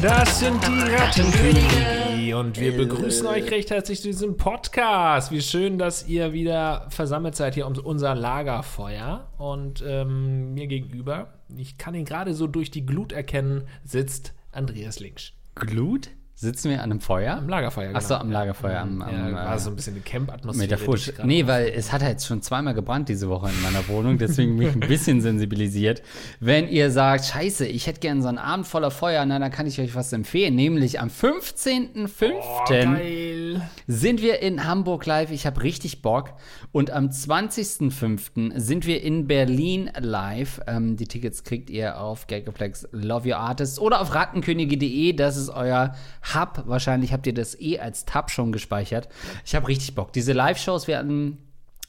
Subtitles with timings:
[0.00, 5.32] Das sind die Rattenkönige und wir begrüßen euch recht herzlich zu diesem Podcast.
[5.32, 9.32] Wie schön, dass ihr wieder versammelt seid hier um unser Lagerfeuer.
[9.38, 15.00] Und ähm, mir gegenüber, ich kann ihn gerade so durch die Glut erkennen, sitzt Andreas
[15.00, 15.32] Linksch.
[15.54, 16.10] Glut?
[16.36, 17.36] Sitzen wir an einem Feuer?
[17.36, 17.98] Am Lagerfeuer, genau.
[17.98, 18.80] Ach so, am Lagerfeuer.
[18.80, 20.66] Am, am, ja, war äh, so ein bisschen eine Camp-Atmosphäre.
[21.12, 24.18] gerade Nee, weil es hat ja jetzt schon zweimal gebrannt diese Woche in meiner Wohnung,
[24.18, 26.02] deswegen bin ich ein bisschen sensibilisiert.
[26.40, 29.68] Wenn ihr sagt, scheiße, ich hätte gern so einen Abend voller Feuer, na, dann kann
[29.68, 30.56] ich euch was empfehlen.
[30.56, 32.32] Nämlich am 15.05.
[32.32, 33.62] Oh, geil.
[33.86, 35.30] sind wir in Hamburg live.
[35.30, 36.32] Ich habe richtig Bock.
[36.72, 38.58] Und am 20.05.
[38.58, 40.60] sind wir in Berlin live.
[40.66, 45.12] Ähm, die Tickets kriegt ihr auf Gagaplex Love Your Artists oder auf rattenkönige.de.
[45.12, 45.94] Das ist euer
[46.32, 46.62] Hub.
[46.66, 49.08] Wahrscheinlich habt ihr das eh als Tab schon gespeichert.
[49.44, 50.12] Ich habe richtig Bock.
[50.12, 51.38] Diese Live-Shows, wir hatten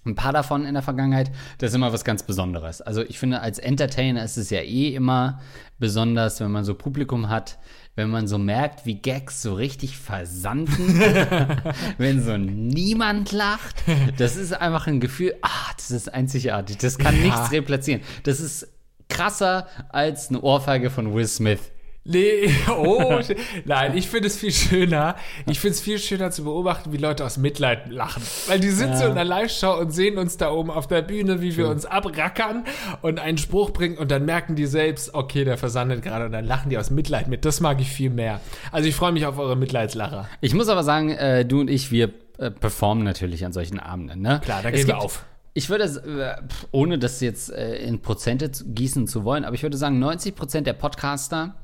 [0.06, 2.82] ein paar davon in der Vergangenheit, das ist immer was ganz Besonderes.
[2.82, 5.40] Also ich finde, als Entertainer ist es ja eh immer
[5.80, 7.58] besonders, wenn man so Publikum hat,
[7.96, 11.00] wenn man so merkt, wie Gags so richtig versanden,
[11.98, 13.84] wenn so niemand lacht.
[14.18, 16.78] Das ist einfach ein Gefühl, ah, das ist einzigartig.
[16.78, 18.02] Das kann nichts replatzieren.
[18.24, 18.68] Das ist
[19.10, 21.72] krasser als eine Ohrfeige von Will Smith.
[22.08, 23.20] Nee, oh,
[23.66, 25.16] nein, ich finde es viel schöner.
[25.50, 28.22] Ich finde es viel schöner zu beobachten, wie Leute aus Mitleid lachen.
[28.48, 31.42] Weil die sitzen so in der Live-Show und sehen uns da oben auf der Bühne,
[31.42, 32.64] wie wir uns abrackern
[33.02, 36.46] und einen Spruch bringen und dann merken die selbst, okay, der versandet gerade und dann
[36.46, 37.44] lachen die aus Mitleid mit.
[37.44, 38.40] Das mag ich viel mehr.
[38.72, 40.30] Also ich freue mich auf eure Mitleidslacher.
[40.42, 44.22] Ich muss aber sagen, äh, du und ich, wir äh, performen natürlich an solchen Abenden.
[44.22, 44.42] Ne?
[44.44, 45.26] Klar, da Es gehen wir gibt- auf.
[45.58, 49.78] Ich würde, äh, ohne das jetzt äh, in Prozente gießen zu wollen, aber ich würde
[49.78, 51.56] sagen, 90 Prozent der Podcaster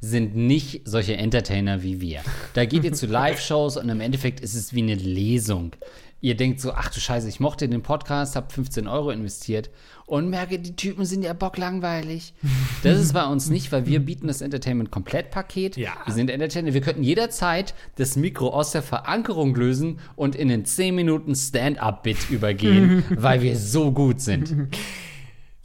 [0.00, 2.22] sind nicht solche Entertainer wie wir.
[2.54, 5.76] Da geht ihr zu Live-Shows und im Endeffekt ist es wie eine Lesung.
[6.20, 9.70] Ihr denkt so, ach du Scheiße, ich mochte den Podcast, habe 15 Euro investiert
[10.06, 12.32] und merke, die Typen sind ja bocklangweilig.
[12.84, 15.76] Das ist bei uns nicht, weil wir bieten das Entertainment-Komplettpaket.
[15.76, 15.94] Ja.
[16.04, 16.72] Wir sind Entertainer.
[16.72, 22.30] Wir könnten jederzeit das Mikro aus der Verankerung lösen und in den 10 Minuten Stand-Up-Bit
[22.30, 24.54] übergehen, weil wir so gut sind.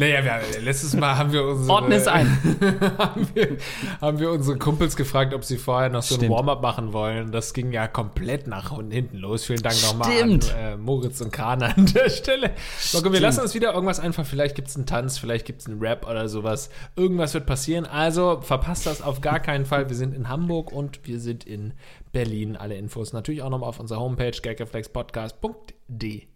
[0.02, 2.26] Naja, wir, letztes Mal haben wir unsere, Ordne es ein.
[2.98, 3.58] haben, wir,
[4.02, 6.28] haben wir unsere Kumpels gefragt, ob sie vorher noch so ein.
[6.28, 7.32] Warm-up machen wollen.
[7.32, 9.46] Das ging ja komplett nach hinten los.
[9.46, 12.50] Vielen Dank nochmal an äh, Moritz und Kana an der Stelle.
[12.94, 14.26] Marco, wir lassen uns wieder irgendwas einfach.
[14.26, 16.72] Vielleicht gibt es einen Tanz, vielleicht gibt es einen Rap oder sowas.
[16.96, 17.86] Irgendwas wird passieren.
[17.86, 19.88] Also verpasst das auf gar keinen Fall.
[19.88, 21.74] Wir sind in Hamburg und wir sind in
[22.12, 22.56] Berlin.
[22.56, 26.31] Alle Infos natürlich auch nochmal auf unserer Homepage gaggeflexpodcast.de.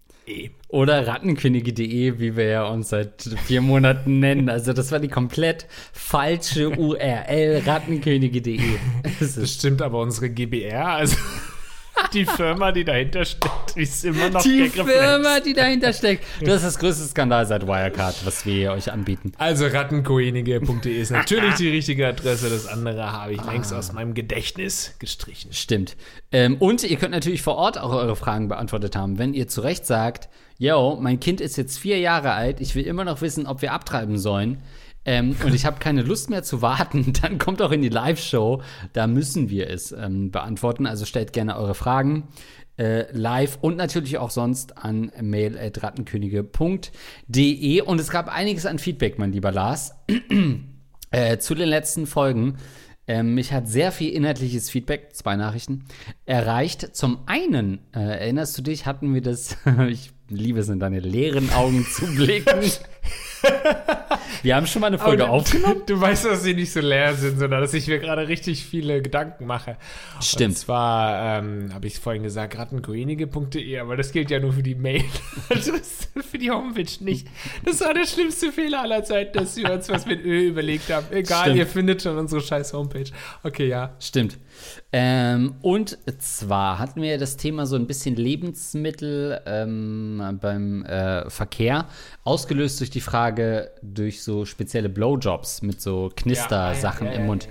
[0.69, 4.49] Oder rattenkönige.de, wie wir ja uns seit vier Monaten nennen.
[4.49, 8.59] Also das war die komplett falsche URL, rattenkönige.de.
[9.03, 11.17] Es Das ist stimmt aber unsere GBR, also
[12.13, 14.69] die Firma, die dahinter steckt, ist immer noch die.
[14.69, 16.23] Firma, die dahinter steckt.
[16.41, 19.31] Das ist das größte Skandal seit Wirecard, was wir euch anbieten.
[19.37, 22.49] Also rattenkoenige.de ist natürlich die richtige Adresse.
[22.49, 25.53] Das andere habe ich längst aus meinem Gedächtnis gestrichen.
[25.53, 25.95] Stimmt.
[26.31, 29.17] Ähm, und ihr könnt natürlich vor Ort auch eure Fragen beantwortet haben.
[29.17, 32.85] Wenn ihr zu Recht sagt, yo, mein Kind ist jetzt vier Jahre alt, ich will
[32.85, 34.61] immer noch wissen, ob wir abtreiben sollen.
[35.05, 38.61] Ähm, und ich habe keine Lust mehr zu warten, dann kommt auch in die Live-Show.
[38.93, 40.87] Da müssen wir es ähm, beantworten.
[40.87, 42.27] Also stellt gerne eure Fragen
[42.77, 47.81] äh, live und natürlich auch sonst an mail.rattenkönige.de.
[47.81, 49.93] Und es gab einiges an Feedback, mein lieber Lars
[51.11, 52.57] äh, zu den letzten Folgen.
[53.07, 55.85] Ähm, mich hat sehr viel inhaltliches Feedback, zwei Nachrichten,
[56.25, 56.95] erreicht.
[56.95, 59.57] Zum einen, äh, erinnerst du dich, hatten wir das,
[59.87, 62.63] ich liebe es, in deine leeren Augen zu blicken.
[64.45, 65.81] wir haben schon mal eine Folge Aber aufgenommen.
[65.87, 69.01] Du, weißt, dass sie nicht so leer sind, sondern dass ich mir gerade richtig viele
[69.01, 69.77] Gedanken mache.
[70.21, 70.51] Stimmt.
[70.51, 74.75] Und zwar ähm, habe ich vorhin gesagt, rattenkoenige.de, aber das gilt ja nur für die
[74.75, 75.03] Mail.
[75.49, 75.73] Also
[76.21, 77.27] für die Homepage nicht.
[77.63, 81.05] Das war der schlimmste Fehler aller Zeiten, dass wir uns was mit Ö überlegt haben.
[81.11, 81.57] Egal, Stimmt.
[81.57, 83.11] ihr findet schon unsere scheiß Homepage.
[83.43, 83.95] Okay, ja.
[83.99, 84.37] Stimmt.
[84.97, 91.89] Ähm, und zwar hatten wir das Thema so ein bisschen Lebensmittel ähm, beim äh, Verkehr,
[92.23, 97.27] ausgelöst durch die Frage, durch so spezielle Blowjobs mit so Knister-Sachen Ja, ja, ja, im
[97.27, 97.49] Mund.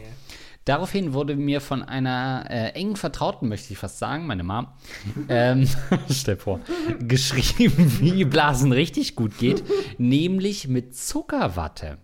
[0.65, 4.69] Daraufhin wurde mir von einer äh, engen Vertrauten, möchte ich fast sagen, meine Mom,
[5.29, 5.69] ähm,
[6.11, 6.61] stell vor,
[7.01, 9.63] geschrieben, wie Blasen richtig gut geht,
[9.99, 11.99] nämlich mit Zuckerwatte.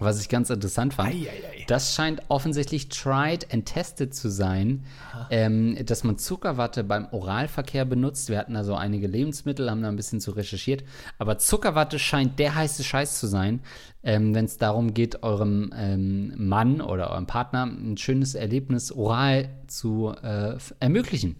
[0.00, 1.10] Was ich ganz interessant fand.
[1.10, 1.64] Ei, ei, ei.
[1.66, 4.84] Das scheint offensichtlich tried and tested zu sein,
[5.30, 8.30] ähm, dass man Zuckerwatte beim Oralverkehr benutzt.
[8.30, 10.84] Wir hatten also einige Lebensmittel, haben da ein bisschen zu recherchiert.
[11.18, 13.60] Aber Zuckerwatte scheint der heiße Scheiß zu sein,
[14.02, 19.50] ähm, wenn es darum geht, eurem ähm, Mann oder eurem Partner ein schönes Erlebnis oral
[19.66, 21.36] zu äh, ermöglichen.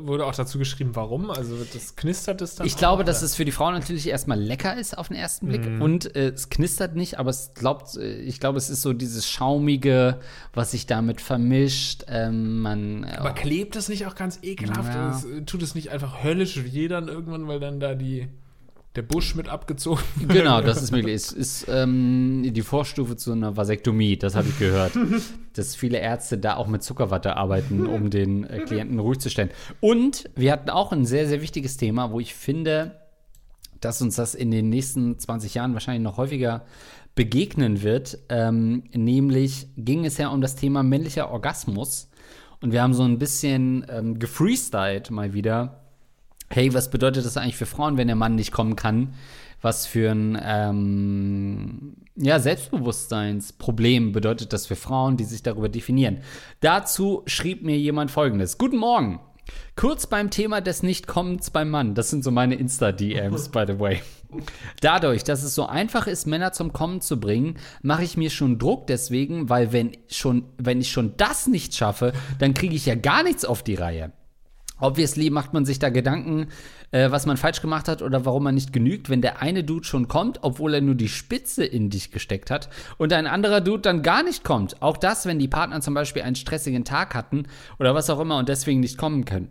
[0.00, 1.30] Wurde auch dazu geschrieben, warum?
[1.30, 2.66] Also das knistert es dann?
[2.66, 3.26] Ich glaube, dass oder?
[3.26, 5.82] es für die Frau natürlich erstmal lecker ist auf den ersten Blick Mhm.
[5.82, 9.28] und äh, es knistert nicht, aber es glaubt, äh, ich glaube, es ist so dieses
[9.28, 10.18] schaumige,
[10.54, 12.04] was sich damit vermischt.
[12.08, 14.94] Ähm, man, äh, Aber klebt es nicht auch ganz ekelhaft?
[14.94, 15.10] Ja.
[15.16, 18.28] Es, äh, tut es nicht einfach höllisch weh dann irgendwann, weil dann da die,
[18.94, 20.02] der Busch mit abgezogen?
[20.28, 21.14] Genau, das ist möglich.
[21.14, 24.92] Es ist ähm, die Vorstufe zu einer Vasektomie, das habe ich gehört.
[25.54, 29.50] dass viele Ärzte da auch mit Zuckerwatte arbeiten, um den äh, Klienten ruhig zu stellen.
[29.80, 33.00] Und wir hatten auch ein sehr, sehr wichtiges Thema, wo ich finde,
[33.80, 36.64] dass uns das in den nächsten 20 Jahren wahrscheinlich noch häufiger
[37.14, 38.18] begegnen wird.
[38.28, 42.08] Ähm, nämlich ging es ja um das Thema männlicher Orgasmus.
[42.60, 45.81] Und wir haben so ein bisschen ähm, gefreestylt mal wieder
[46.52, 49.14] hey, was bedeutet das eigentlich für Frauen, wenn der Mann nicht kommen kann?
[49.60, 56.18] Was für ein ähm, ja, Selbstbewusstseinsproblem bedeutet das für Frauen, die sich darüber definieren?
[56.60, 59.20] Dazu schrieb mir jemand folgendes: Guten Morgen.
[59.74, 61.94] Kurz beim Thema des Nichtkommens beim Mann.
[61.94, 64.00] Das sind so meine Insta-DMs, by the way.
[64.80, 68.58] Dadurch, dass es so einfach ist, Männer zum Kommen zu bringen, mache ich mir schon
[68.58, 72.94] Druck deswegen, weil wenn, schon, wenn ich schon das nicht schaffe, dann kriege ich ja
[72.94, 74.12] gar nichts auf die Reihe.
[74.82, 76.48] Obviously macht man sich da Gedanken,
[76.90, 79.84] äh, was man falsch gemacht hat oder warum man nicht genügt, wenn der eine Dude
[79.84, 82.68] schon kommt, obwohl er nur die Spitze in dich gesteckt hat
[82.98, 84.82] und ein anderer Dude dann gar nicht kommt.
[84.82, 87.44] Auch das, wenn die Partner zum Beispiel einen stressigen Tag hatten
[87.78, 89.48] oder was auch immer und deswegen nicht kommen können.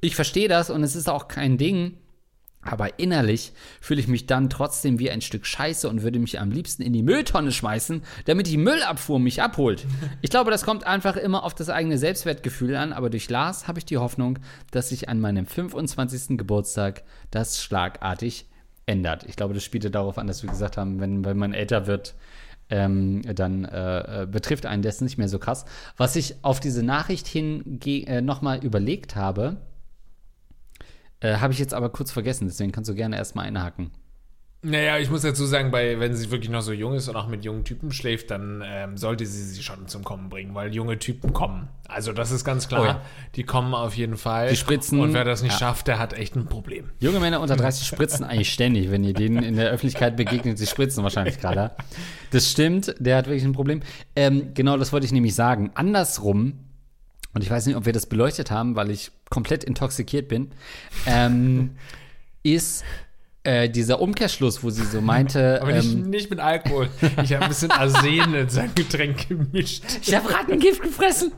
[0.00, 1.98] Ich verstehe das und es ist auch kein Ding.
[2.64, 6.50] Aber innerlich fühle ich mich dann trotzdem wie ein Stück Scheiße und würde mich am
[6.50, 9.86] liebsten in die Mülltonne schmeißen, damit die Müllabfuhr mich abholt.
[10.22, 13.78] Ich glaube, das kommt einfach immer auf das eigene Selbstwertgefühl an, aber durch Lars habe
[13.78, 14.38] ich die Hoffnung,
[14.70, 16.38] dass sich an meinem 25.
[16.38, 18.46] Geburtstag das schlagartig
[18.86, 19.24] ändert.
[19.24, 22.14] Ich glaube, das spielte darauf an, dass wir gesagt haben, wenn, wenn man älter wird,
[22.70, 25.64] ähm, dann äh, äh, betrifft einen das nicht mehr so krass.
[25.96, 29.58] Was ich auf diese Nachricht hin äh, nochmal überlegt habe,
[31.24, 33.90] äh, habe ich jetzt aber kurz vergessen, deswegen kannst du gerne erstmal einhaken.
[34.66, 37.28] Naja, ich muss dazu sagen, bei, wenn sie wirklich noch so jung ist und auch
[37.28, 40.98] mit jungen Typen schläft, dann ähm, sollte sie sie schon zum Kommen bringen, weil junge
[40.98, 41.68] Typen kommen.
[41.86, 42.80] Also das ist ganz klar.
[42.80, 43.02] Oh ja.
[43.34, 44.48] Die kommen auf jeden Fall.
[44.48, 45.58] Die spritzen- Und wer das nicht ja.
[45.58, 46.90] schafft, der hat echt ein Problem.
[46.98, 50.56] Junge Männer unter 30 spritzen eigentlich ständig, wenn ihr denen in der Öffentlichkeit begegnet.
[50.56, 51.72] Sie spritzen wahrscheinlich gerade.
[52.30, 53.82] Das stimmt, der hat wirklich ein Problem.
[54.16, 55.72] Ähm, genau, das wollte ich nämlich sagen.
[55.74, 56.63] Andersrum,
[57.34, 60.52] und ich weiß nicht, ob wir das beleuchtet haben, weil ich komplett intoxikiert bin,
[61.06, 61.76] ähm,
[62.42, 62.84] ist
[63.42, 65.60] äh, dieser Umkehrschluss, wo sie so meinte.
[65.62, 66.88] Aber nicht, ähm, nicht mit Alkohol.
[67.22, 69.84] Ich habe ein bisschen Arsen in sein Getränk gemischt.
[70.02, 71.32] Ich habe Rattengift gefressen.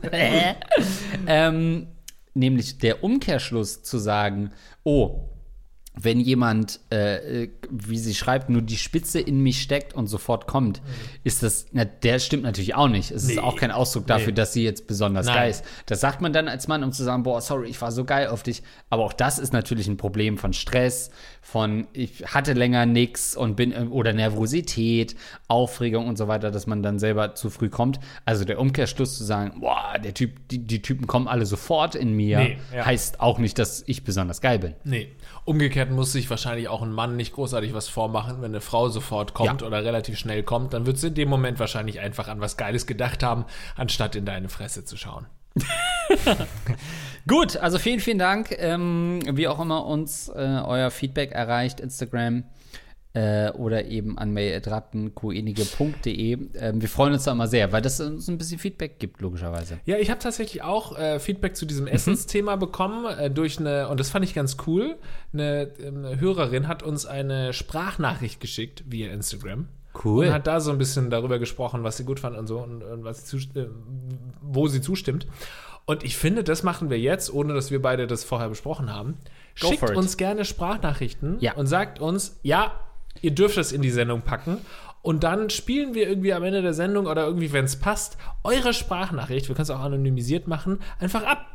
[1.27, 1.87] ähm,
[2.33, 4.51] nämlich der Umkehrschluss zu sagen,
[4.83, 5.26] oh,
[5.99, 10.45] wenn jemand, äh, äh, wie sie schreibt, nur die Spitze in mich steckt und sofort
[10.47, 10.81] kommt,
[11.23, 13.11] ist das, na, der stimmt natürlich auch nicht.
[13.11, 13.39] Es ist Nee.
[13.39, 14.33] auch kein Ausdruck dafür, Nee.
[14.33, 15.35] dass sie jetzt besonders Nein.
[15.35, 15.63] geil ist.
[15.87, 18.27] Das sagt man dann als Mann, um zu sagen, boah, sorry, ich war so geil
[18.27, 18.61] auf dich.
[18.89, 21.09] Aber auch das ist natürlich ein Problem von Stress,
[21.41, 25.15] von ich hatte länger nix und bin, äh, oder Nervosität,
[25.47, 27.99] Aufregung und so weiter, dass man dann selber zu früh kommt.
[28.25, 32.13] Also der Umkehrschluss zu sagen, boah, der Typ, die, die Typen kommen alle sofort in
[32.13, 32.85] mir, Nee, ja.
[32.85, 34.73] heißt auch nicht, dass ich besonders geil bin.
[34.83, 35.09] Nee.
[35.45, 39.33] Umgekehrt muss sich wahrscheinlich auch ein Mann nicht großartig was vormachen, wenn eine Frau sofort
[39.33, 39.67] kommt Ja.
[39.67, 42.85] oder relativ schnell kommt, dann wird sie in dem Moment wahrscheinlich einfach an was Geiles
[42.87, 43.45] gedacht haben,
[43.75, 45.25] anstatt in deine Fresse zu schauen.
[47.27, 48.55] Gut, also vielen, vielen Dank.
[48.57, 52.43] Ähm, wie auch immer uns äh, euer Feedback erreicht, Instagram
[53.17, 56.37] äh, oder eben an mail.rattenkoenige.de.
[56.55, 59.79] Ähm, wir freuen uns da immer sehr, weil das uns ein bisschen Feedback gibt, logischerweise.
[59.85, 63.99] Ja, ich habe tatsächlich auch äh, Feedback zu diesem Essensthema bekommen äh, durch eine, und
[63.99, 64.97] das fand ich ganz cool,
[65.33, 69.67] eine, ähm, Hörerin hat uns eine Sprachnachricht geschickt via Instagram.
[70.03, 70.27] Cool.
[70.27, 72.83] Und hat da so ein bisschen darüber gesprochen, was sie gut fand und so und,
[72.83, 73.65] und was sie äh,
[74.43, 75.25] wo sie zustimmt.
[75.85, 79.15] Und ich finde, das machen wir jetzt, ohne dass wir beide das vorher besprochen haben.
[79.59, 81.53] Go Schickt uns gerne Sprachnachrichten Ja.
[81.53, 82.73] und sagt uns, ja,
[83.21, 84.57] ihr dürft es in die Sendung packen.
[85.01, 88.73] Und dann spielen wir irgendwie am Ende der Sendung oder irgendwie, wenn es passt, eure
[88.73, 91.45] Sprachnachricht, wir können es auch anonymisiert machen, einfach ab.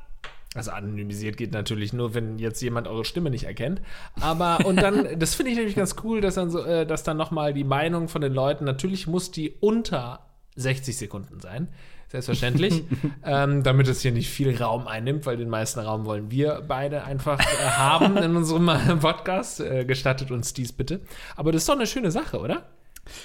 [0.55, 3.81] Also anonymisiert geht natürlich nur, wenn jetzt jemand eure Stimme nicht erkennt.
[4.21, 7.17] Aber und dann, das finde ich nämlich ganz cool, dass dann so, äh, dass dann
[7.17, 11.69] nochmal die Meinung von den Leuten, natürlich muss die unter 60 Sekunden sein.
[12.09, 12.85] Selbstverständlich.
[13.25, 17.05] ähm, damit es hier nicht viel Raum einnimmt, weil den meisten Raum wollen wir beide
[17.05, 19.61] einfach äh, haben in unserem äh, Podcast.
[19.61, 21.01] Äh, gestattet uns dies bitte.
[21.37, 22.69] Aber das ist doch eine schöne Sache, oder?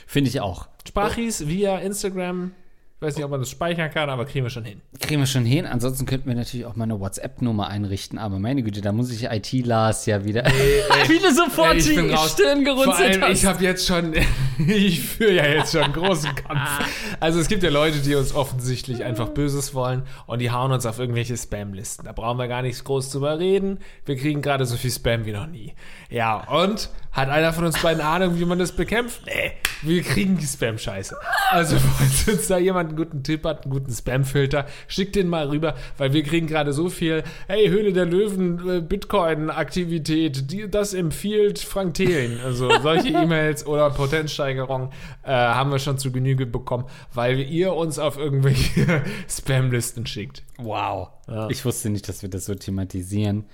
[0.05, 0.67] Finde ich auch.
[0.87, 2.53] Sprachis via Instagram.
[2.99, 4.81] Ich weiß nicht, ob man das speichern kann, aber kriegen wir schon hin.
[4.99, 5.67] Kriegen wir schon hin.
[5.67, 8.17] Ansonsten könnten wir natürlich auch mal eine WhatsApp-Nummer einrichten.
[8.17, 10.43] Aber meine Güte, da muss ich IT Lars ja wieder.
[10.47, 10.51] ey.
[11.07, 12.31] wieder sofort Ey, ich bin raus.
[12.31, 13.37] Stirn Vor gerunzelt allem, hast.
[13.37, 14.15] ich habe jetzt schon,
[14.67, 17.15] Ich führe ja jetzt schon einen großen Kampf.
[17.19, 20.85] Also es gibt ja Leute, die uns offensichtlich einfach Böses wollen und die hauen uns
[20.85, 22.05] auf irgendwelche Spam-Listen.
[22.05, 23.79] Da brauchen wir gar nichts groß drüber reden.
[24.05, 25.75] Wir kriegen gerade so viel Spam wie noch nie.
[26.09, 29.21] Ja, und hat einer von uns beiden Ahnung, wie man das bekämpft?
[29.25, 31.15] Nee, wir kriegen die Spam-Scheiße.
[31.51, 35.47] Also, falls uns da jemand einen guten Tipp hat, einen guten Spam-Filter, schickt den mal
[35.47, 41.59] rüber, weil wir kriegen gerade so viel, hey, Höhle der Löwen, äh, Bitcoin-Aktivität, das empfiehlt
[41.59, 42.39] Frank Thelen.
[42.43, 44.91] Also solche E-Mails oder Potenzsteigerung
[45.23, 50.43] äh, haben wir schon zu Genüge bekommen, weil ihr uns auf irgendwelche Spam-Listen schickt.
[50.57, 51.09] Wow.
[51.49, 53.45] Ich wusste nicht, dass wir das so thematisieren.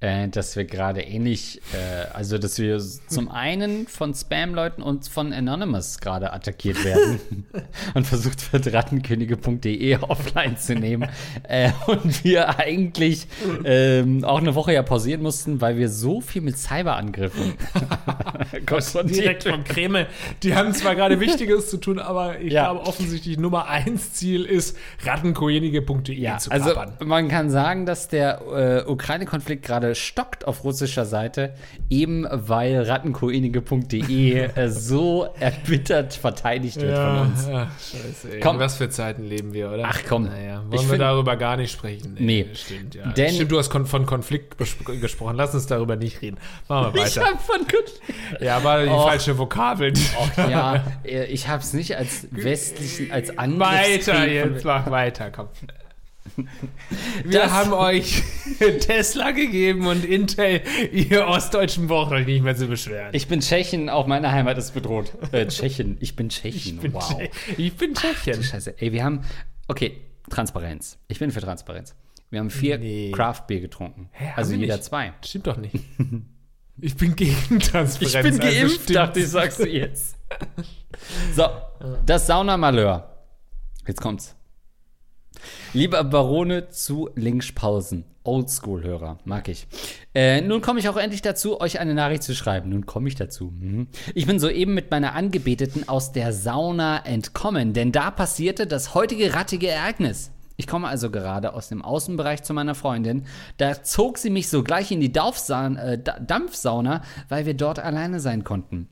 [0.00, 5.32] Äh, dass wir gerade ähnlich, äh, also dass wir zum einen von Spam-Leuten und von
[5.32, 7.18] Anonymous gerade attackiert werden
[7.94, 11.08] und versucht wird, rattenkönige.de offline zu nehmen.
[11.42, 13.26] Äh, und wir eigentlich
[13.64, 17.54] ähm, auch eine Woche ja pausieren mussten, weil wir so viel mit Cyberangriffen
[19.04, 20.06] Direkt vom Kreml.
[20.44, 22.70] Die haben zwar gerade Wichtiges zu tun, aber ich Ja.
[22.72, 26.94] glaube offensichtlich Nummer eins Ziel ist, rattenkojenige.de Ja, zu also kappern.
[27.04, 31.54] man kann sagen, dass der äh, Ukraine-Konflikt gerade stockt auf russischer Seite,
[31.90, 37.46] eben weil rattenkoenige.de äh, so erbittert verteidigt wird von uns.
[37.48, 38.34] ja, scheiße.
[38.34, 38.40] Ey.
[38.40, 38.58] Komm.
[38.58, 39.84] Was für Zeiten leben wir, oder?
[39.86, 40.24] Ach, komm.
[40.24, 42.16] Naja, wollen Ich wir find- darüber gar nicht sprechen?
[42.18, 42.46] Nee.
[42.54, 43.08] Stimmt, ja.
[43.12, 44.56] Denn- stimmt, du hast kon von Konflikt
[45.00, 45.36] gesprochen.
[45.36, 46.38] Lass uns darüber nicht reden.
[46.68, 47.30] Machen wir Ich weiter.
[47.32, 47.58] hab von
[48.40, 49.08] ja, war die Och.
[49.08, 49.92] falsche Vokabel.
[50.36, 55.30] Ja, äh, ich habe es nicht als westlichen, als Weiter Angriffskrieg jetzt, von- mach weiter,
[55.30, 55.48] komm.
[57.24, 58.22] Wir Das- haben euch
[58.80, 63.10] Tesla gegeben und Intel, ihr Ostdeutschen braucht euch nicht mehr zu beschweren.
[63.12, 65.12] Ich bin Tschechien, auch meine Heimat ist bedroht.
[65.32, 66.76] Äh, Tschechien, ich bin Tschechien.
[66.76, 67.02] Ich bin, wow.
[67.10, 68.42] Tsche- ich bin Tschechien.
[68.42, 68.74] Scheiße.
[68.80, 69.22] Ey, wir haben.
[69.68, 69.98] Okay,
[70.30, 70.98] Transparenz.
[71.08, 71.94] Ich bin für Transparenz.
[72.30, 73.10] Wir haben vier Nee.
[73.14, 74.10] Craft-Bier getrunken.
[74.12, 74.84] Hä, also jeder nicht?
[74.84, 75.12] zwei.
[75.24, 75.74] Stimmt doch nicht.
[76.80, 78.00] Ich bin gegen Transparenz.
[78.00, 78.96] Ich bin also geimpft, stimmt.
[78.96, 80.14] dachte ich, sagst du jetzt.
[81.34, 81.48] So,
[82.06, 83.16] das Saunamalheur.
[83.88, 84.36] Jetzt kommt's.
[85.72, 88.04] Lieber Barone zu Linkspausen.
[88.24, 89.66] Oldschool-Hörer, mag ich.
[90.14, 92.68] Äh, nun komme ich auch endlich dazu, euch eine Nachricht zu schreiben.
[92.68, 93.52] Nun komme ich dazu.
[93.58, 93.86] Mhm.
[94.14, 99.32] Ich bin soeben mit meiner Angebeteten aus der Sauna entkommen, denn da passierte das heutige
[99.32, 100.30] rattige Ereignis.
[100.56, 103.24] Ich komme also gerade aus dem Außenbereich zu meiner Freundin.
[103.56, 108.44] Da zog sie mich sogleich in die äh, Da- Dampfsauna, weil wir dort alleine sein
[108.44, 108.88] konnten.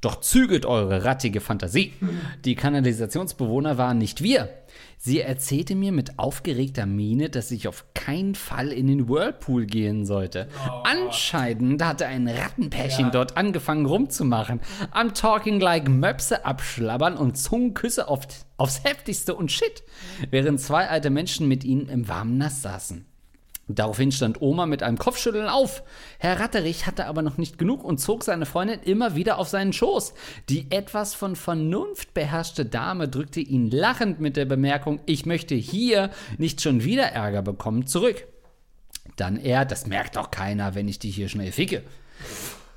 [0.00, 1.92] Doch zügelt eure rattige Fantasie.
[2.44, 4.48] Die Kanalisationsbewohner waren nicht wir.
[5.06, 10.06] Sie erzählte mir mit aufgeregter Miene, dass ich auf keinen Fall in den Whirlpool gehen
[10.06, 10.48] sollte.
[10.82, 14.60] Anscheinend hatte ein Rattenpärchen dort angefangen rumzumachen.
[14.92, 19.82] Am Talking like Möpse abschlabbern und Zungenküsse auf, aufs heftigste und shit.
[20.30, 23.04] Während zwei alte Menschen mit ihnen im warmen Nass saßen.
[23.66, 25.82] Daraufhin stand Oma mit einem Kopfschütteln auf.
[26.18, 29.72] Herr Ratterich hatte aber noch nicht genug und zog seine Freundin immer wieder auf seinen
[29.72, 30.12] Schoß.
[30.50, 36.10] Die etwas von Vernunft beherrschte Dame drückte ihn lachend mit der Bemerkung, ich möchte hier
[36.36, 38.26] nicht schon wieder Ärger bekommen, zurück.
[39.16, 41.82] Dann er, das merkt doch keiner, wenn ich die hier schnell ficke.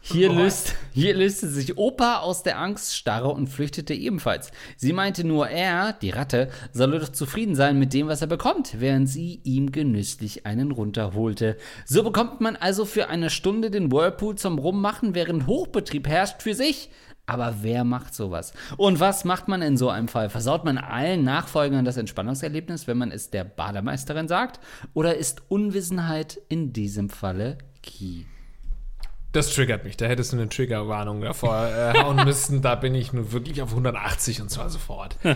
[0.09, 4.51] Hier, löst, hier löste sich Opa aus der Angststarre und flüchtete ebenfalls.
[4.77, 8.79] Sie meinte nur, er, die Ratte, solle doch zufrieden sein mit dem, was er bekommt,
[8.79, 11.57] während sie ihm genüsslich einen runterholte.
[11.85, 16.53] So bekommt man also für eine Stunde den Whirlpool zum Rummachen, während Hochbetrieb herrscht für
[16.53, 16.89] sich.
[17.25, 18.53] Aber wer macht sowas?
[18.77, 20.29] Und was macht man in so einem Fall?
[20.29, 24.61] Versaut man allen Nachfolgern das Entspannungserlebnis, wenn man es der Bademeisterin sagt?
[24.93, 28.23] Oder ist Unwissenheit in diesem Falle key?
[29.37, 29.95] Das triggert mich.
[29.97, 32.61] Da hättest du eine Triggerwarnung davor äh, hauen müssen.
[32.63, 35.17] Da bin ich nur wirklich auf 180 und zwar sofort.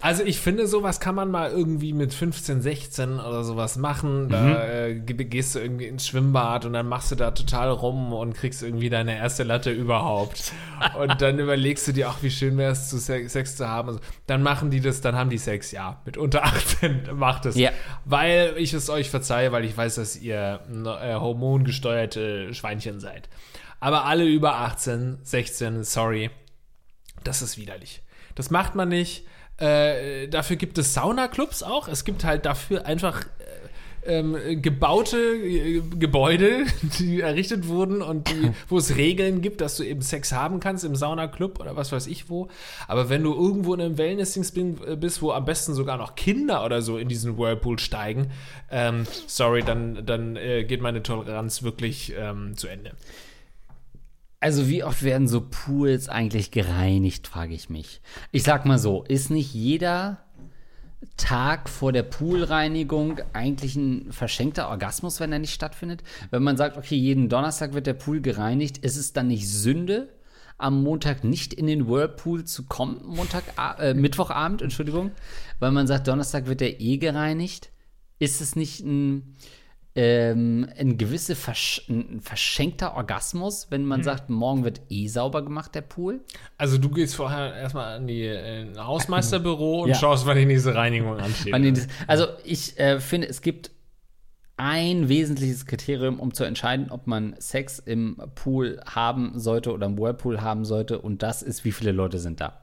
[0.00, 4.28] Also ich finde, sowas kann man mal irgendwie mit 15, 16 oder sowas machen.
[4.28, 8.12] Da äh, ge- gehst du irgendwie ins Schwimmbad und dann machst du da total rum
[8.12, 10.52] und kriegst irgendwie deine erste Latte überhaupt.
[11.00, 13.88] Und dann überlegst du dir auch, wie schön wäre es, zu Sex, zu haben.
[13.88, 16.02] Also, dann machen die das, dann haben die Sex, ja.
[16.04, 17.56] Mit unter 18 macht es.
[17.56, 17.70] Ja.
[18.04, 23.23] Weil ich es euch verzeihe, weil ich weiß, dass ihr äh, hormongesteuerte Schweinchen seid.
[23.80, 26.30] Aber alle über 18, 16, sorry,
[27.22, 28.02] das ist widerlich.
[28.34, 29.26] Das macht man nicht.
[29.58, 31.86] Äh, dafür gibt es Saunaclubs auch.
[31.86, 33.26] Es gibt halt dafür einfach
[34.06, 36.64] ähm, gebaute äh, Gebäude,
[36.98, 40.84] die errichtet wurden und die, wo es Regeln gibt, dass du eben Sex haben kannst
[40.84, 42.48] im Saunaclub oder was weiß ich wo.
[42.88, 44.52] Aber wenn du irgendwo in einem Wellness-Dings
[44.86, 48.30] äh, bist, wo am besten sogar noch Kinder oder so in diesen Whirlpool steigen,
[48.70, 52.92] ähm, sorry, dann, dann äh, geht meine Toleranz wirklich ähm, zu Ende.
[54.40, 58.02] Also wie oft werden so Pools eigentlich gereinigt, frage ich mich.
[58.30, 60.23] Ich sag mal so, ist nicht jeder
[61.16, 66.02] Tag vor der Poolreinigung eigentlich ein verschenkter Orgasmus, wenn er nicht stattfindet?
[66.30, 70.08] Wenn man sagt, okay, jeden Donnerstag wird der Pool gereinigt, ist es dann nicht Sünde,
[70.58, 73.44] am Montag nicht in den Whirlpool zu kommen, Montag,
[73.78, 75.10] äh, Mittwochabend, Entschuldigung,
[75.58, 77.70] weil man sagt, Donnerstag wird der eh gereinigt?
[78.18, 79.36] Ist es nicht ein,
[79.96, 85.74] ähm, ein gewisser versch ein verschenkter Orgasmus, wenn man sagt, morgen wird eh sauber gemacht,
[85.74, 86.20] der Pool?
[86.58, 89.94] Also du gehst vorher erstmal an die äh, Hausmeisterbüro und Ja.
[89.94, 91.88] schaust, wann die nächste Reinigung ansteht.
[92.08, 93.70] Also ich äh, finde, es gibt
[94.56, 99.98] ein wesentliches Kriterium, um zu entscheiden, ob man Sex im Pool haben sollte oder im
[99.98, 102.60] Whirlpool haben sollte, und das ist, wie viele Leute sind da.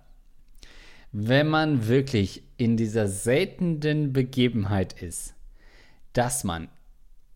[1.13, 5.33] Wenn man wirklich in dieser seltenen Begebenheit ist,
[6.13, 6.69] dass man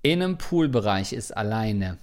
[0.06, 1.98] in einem Poolbereich ist alleine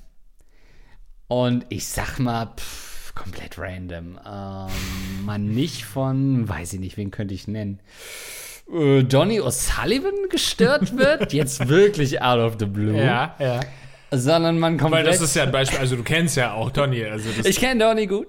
[1.29, 7.13] und ich sag mal, pff, komplett random, ähm, man nicht von, weiß ich nicht, wen
[7.13, 7.79] könnte ich nennen,
[8.73, 13.61] äh, Donny O'Sullivan gestört wird, jetzt wirklich out of the blue, ja, ja.
[14.11, 15.05] sondern man komplett.
[15.05, 17.05] Weil das ist ja ein Beispiel, also du kennst ja auch Donny.
[17.05, 18.27] Also ich kenne Donny gut.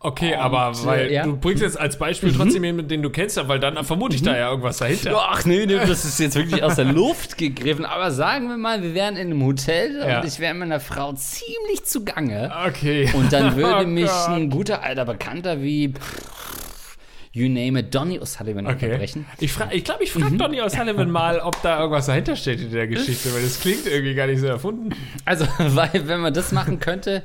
[0.00, 1.24] Okay, aber äh, weil ja.
[1.26, 1.30] Mhm.
[1.32, 4.36] du bringst jetzt als Beispiel trotzdem jemanden, den du kennst, weil dann vermute ich da
[4.36, 5.16] ja irgendwas dahinter.
[5.30, 7.84] Ach nee, nee, das ist jetzt wirklich aus der Luft gegriffen.
[7.84, 10.20] Aber sagen wir mal, wir wären in einem Hotel Ja.
[10.20, 12.50] und ich wäre mit einer Frau ziemlich zugange.
[12.68, 13.10] Okay.
[13.14, 14.28] Und dann würde Oh mich Gott.
[14.30, 15.92] ein guter alter Bekannter wie
[17.32, 18.86] You name it, Donny O'Sullivan Okay.
[18.86, 19.26] unterbrechen.
[19.38, 20.38] Ich glaube, ich, glaub, ich frage Mhm.
[20.38, 24.14] Donny O'Sullivan mal, ob da irgendwas dahinter steht in der Geschichte, weil das klingt irgendwie
[24.14, 24.90] gar nicht so erfunden.
[25.24, 27.22] Also, weil, wenn man das machen könnte,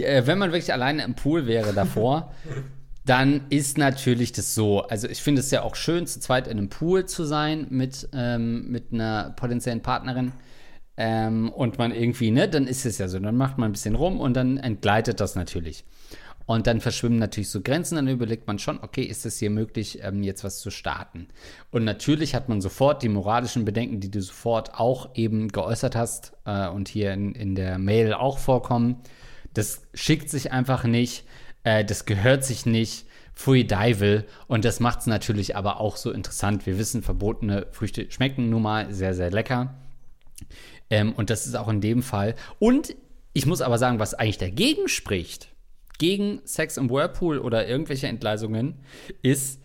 [0.00, 2.32] äh, wenn man wirklich alleine im Pool wäre davor,
[3.06, 4.82] dann ist natürlich das so.
[4.82, 8.08] Also, ich finde es ja auch schön, zu zweit in einem Pool zu sein mit,
[8.12, 10.32] ähm, mit einer potenziellen Partnerin.
[10.96, 13.18] Ähm, und man irgendwie, ne, dann ist es ja so.
[13.18, 15.84] Dann macht man ein bisschen rum und dann entgleitet das natürlich.
[16.46, 20.00] Und dann verschwimmen natürlich so Grenzen, dann überlegt man schon, okay, ist es hier möglich,
[20.02, 21.28] ähm, jetzt was zu starten?
[21.70, 26.32] Und natürlich hat man sofort die moralischen Bedenken, die du sofort auch eben geäußert hast
[26.44, 28.96] äh, und hier in, in der Mail auch vorkommen.
[29.54, 31.24] Das schickt sich einfach nicht,
[31.62, 33.06] äh, das gehört sich nicht.
[33.34, 34.26] Pfui Deivel.
[34.46, 36.66] Und das macht es natürlich aber auch so interessant.
[36.66, 39.74] Wir wissen, verbotene Früchte schmecken nun mal sehr, sehr lecker.
[40.90, 42.34] Ähm, und das ist auch in dem Fall.
[42.58, 42.94] Und
[43.32, 45.48] ich muss aber sagen, was eigentlich dagegen spricht,
[45.98, 48.80] gegen Sex im Whirlpool oder irgendwelche Entgleisungen,
[49.22, 49.60] ist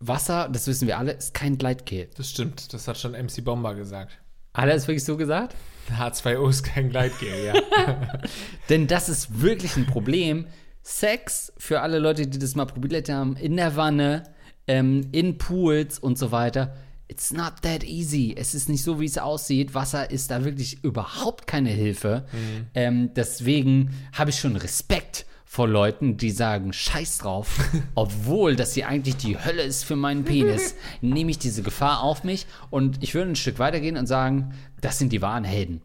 [0.00, 2.08] Wasser, das wissen wir alle, ist kein Gleitgel.
[2.16, 4.18] Das stimmt, das hat schon MC Bomber gesagt.
[4.54, 5.54] Hat er es wirklich so gesagt?
[5.90, 7.54] H2O ist kein Gleitgel, ja.
[8.68, 10.46] Denn das ist wirklich ein Problem.
[10.82, 14.24] Sex, für alle Leute, die das mal probiert haben, in der Wanne,
[14.66, 16.74] ähm, in Pools und so weiter,
[17.08, 18.34] it's not that easy.
[18.36, 19.74] Es ist nicht so, wie es aussieht.
[19.74, 22.26] Wasser ist da wirklich überhaupt keine Hilfe.
[22.74, 27.58] Ähm, deswegen habe ich schon Respekt vor Leuten, die sagen, scheiß drauf,
[27.94, 32.22] obwohl das hier eigentlich die Hölle ist für meinen Penis, nehme ich diese Gefahr auf
[32.22, 35.80] mich und ich würde ein Stück weitergehen und sagen, das sind die wahren Helden.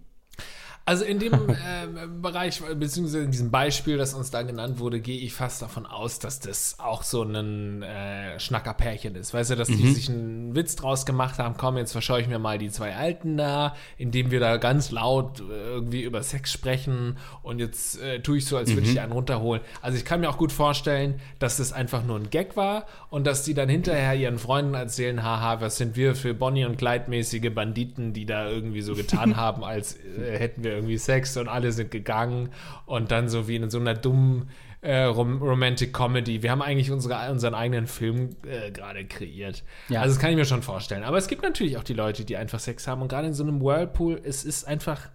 [0.86, 1.34] Also in dem
[1.66, 5.86] ähm, Bereich, beziehungsweise in diesem Beispiel, das uns da genannt wurde, gehe ich fast davon
[5.86, 9.34] aus, dass das auch so ein äh, Schnackerpärchen ist.
[9.34, 12.38] Weißt du, dass die sich einen Witz draus gemacht haben, komm, jetzt verschaue ich mir
[12.38, 17.18] mal die zwei Alten da, indem wir da ganz laut äh, irgendwie über Sex sprechen
[17.44, 19.62] und jetzt äh, tue ich so, als würde ich einen runterholen.
[19.82, 23.26] Also ich kann mir auch gut vorstellen, dass das einfach nur ein Gag war und
[23.26, 27.06] dass die dann hinterher ihren Freunden erzählen, haha, was sind wir für Bonnie und Clyde
[27.10, 31.48] mäßige Banditen, die da irgendwie so getan haben, als äh, hätten wir irgendwie Sex und
[31.48, 32.50] alle sind gegangen
[32.86, 34.50] und dann so wie in so einer dummen
[34.82, 36.44] äh, Rom Romantic Comedy.
[36.44, 39.64] Wir haben eigentlich unsere, unseren eigenen Film äh, gerade kreiert.
[39.90, 40.02] Ja.
[40.02, 41.04] Also das kann ich mir schon vorstellen.
[41.04, 43.44] Aber es gibt natürlich auch die Leute, die einfach Sex haben und gerade in so
[43.44, 45.10] einem Whirlpool, es ist einfach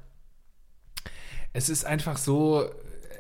[1.52, 2.70] es ist einfach so,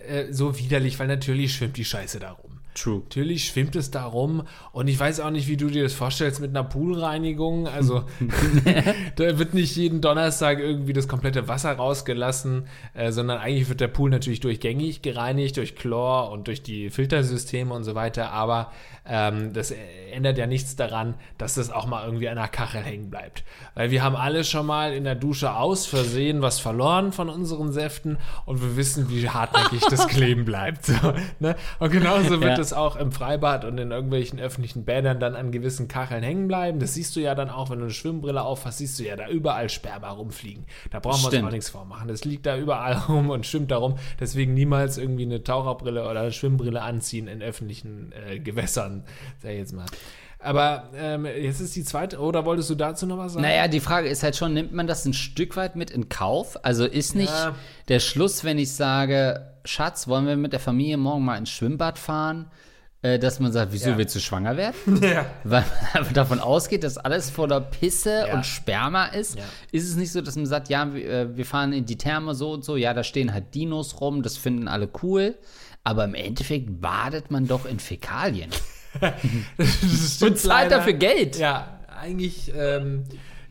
[0.06, 2.47] äh, so widerlich, weil natürlich schwimmt die Scheiße da rum.
[2.78, 3.00] True.
[3.04, 6.40] Natürlich schwimmt es da rum und ich weiß auch nicht, wie du dir das vorstellst
[6.40, 7.66] mit einer Poolreinigung.
[7.66, 8.04] Also
[9.16, 13.88] da wird nicht jeden Donnerstag irgendwie das komplette Wasser rausgelassen, äh, sondern eigentlich wird der
[13.88, 18.30] Pool natürlich durchgängig gereinigt durch Chlor und durch die Filtersysteme und so weiter.
[18.30, 18.70] Aber
[19.06, 19.72] ähm, das
[20.12, 23.42] ändert ja nichts daran, dass das auch mal irgendwie an der Kachel hängen bleibt.
[23.74, 27.72] Weil wir haben alle schon mal in der Dusche aus Versehen was verloren von unseren
[27.72, 30.86] Säften und wir wissen, wie hartnäckig das kleben bleibt.
[30.86, 31.56] So, ne?
[31.78, 32.67] Und genauso wird Ja.
[32.68, 36.78] Es auch im Freibad und in irgendwelchen öffentlichen Bädern dann an gewissen Kacheln hängen bleiben.
[36.78, 39.28] Das siehst du ja dann auch, wenn du eine Schwimmbrille aufhast, siehst du ja da
[39.28, 40.66] überall Sperma rumfliegen.
[40.90, 42.08] Da brauchen wir uns auch nichts vormachen.
[42.08, 43.98] Das liegt da überall rum und schwimmt da rum.
[44.20, 49.04] Deswegen niemals irgendwie eine Taucherbrille oder eine Schwimmbrille anziehen in öffentlichen äh, Gewässern,
[49.42, 49.86] sag ich jetzt mal.
[50.40, 53.42] Aber ähm, jetzt ist die zweite, oder wolltest du dazu noch was sagen?
[53.42, 56.64] Naja, die Frage ist halt schon, nimmt man das ein Stück weit mit in Kauf?
[56.64, 57.56] Also ist nicht Ja.
[57.88, 61.98] der Schluss, wenn ich sage, Schatz, wollen wir mit der Familie morgen mal ins Schwimmbad
[61.98, 62.50] fahren?
[63.00, 63.96] äh, dass man sagt, wieso Ja.
[63.98, 64.74] willst du schwanger werden?
[65.02, 65.24] Ja.
[65.44, 68.34] Weil man davon ausgeht, dass alles voller Pisse Ja.
[68.34, 69.38] und Sperma ist.
[69.70, 72.50] Ist es nicht so, dass man sagt, ja, äh, wir fahren in die Therme so
[72.50, 75.36] und so, ja, da stehen halt Dinos rum, das finden alle cool.
[75.84, 78.50] Aber im Endeffekt badet man doch in Fäkalien.
[79.56, 81.38] Das Und zahlt dafür Geld.
[81.38, 83.04] Ja, eigentlich ähm,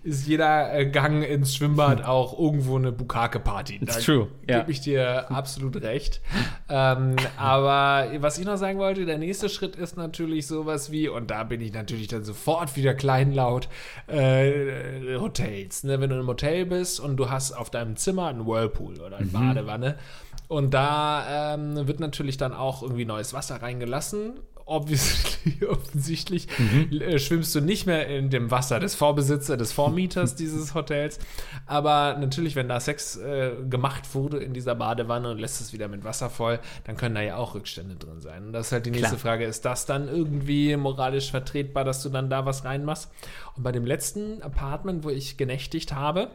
[0.07, 3.79] ist jeder äh, Gang ins Schwimmbad auch irgendwo eine Bukake-Party.
[3.79, 4.59] Da It's true, ja.
[4.59, 6.21] gebe ich dir absolut recht.
[6.69, 11.29] ähm, aber was ich noch sagen wollte, der nächste Schritt ist natürlich sowas wie, und
[11.29, 13.67] da bin ich natürlich dann sofort wieder kleinlaut,
[14.07, 15.83] äh, Hotels.
[15.83, 15.99] Ne?
[15.99, 19.27] Wenn du im Hotel bist und du hast auf deinem Zimmer einen Whirlpool oder eine
[19.27, 19.97] Badewanne
[20.47, 24.39] und da ähm, wird natürlich dann auch irgendwie neues Wasser reingelassen.
[24.69, 26.49] Obviously, offensichtlich
[26.91, 31.19] äh, schwimmst du nicht mehr in dem Wasser des Vorbesitzer, des Vormieters dieses Hotels.
[31.65, 35.87] Aber natürlich, wenn da Sex äh, gemacht wurde in dieser Badewanne und lässt es wieder
[35.87, 38.47] mit Wasser voll, dann können da ja auch Rückstände drin sein.
[38.47, 39.19] Und das ist halt die nächste Klar.
[39.19, 43.09] Frage, ist das dann irgendwie moralisch vertretbar, dass du dann da was reinmachst?
[43.55, 46.31] Und bei dem letzten Apartment, wo ich genächtigt habe,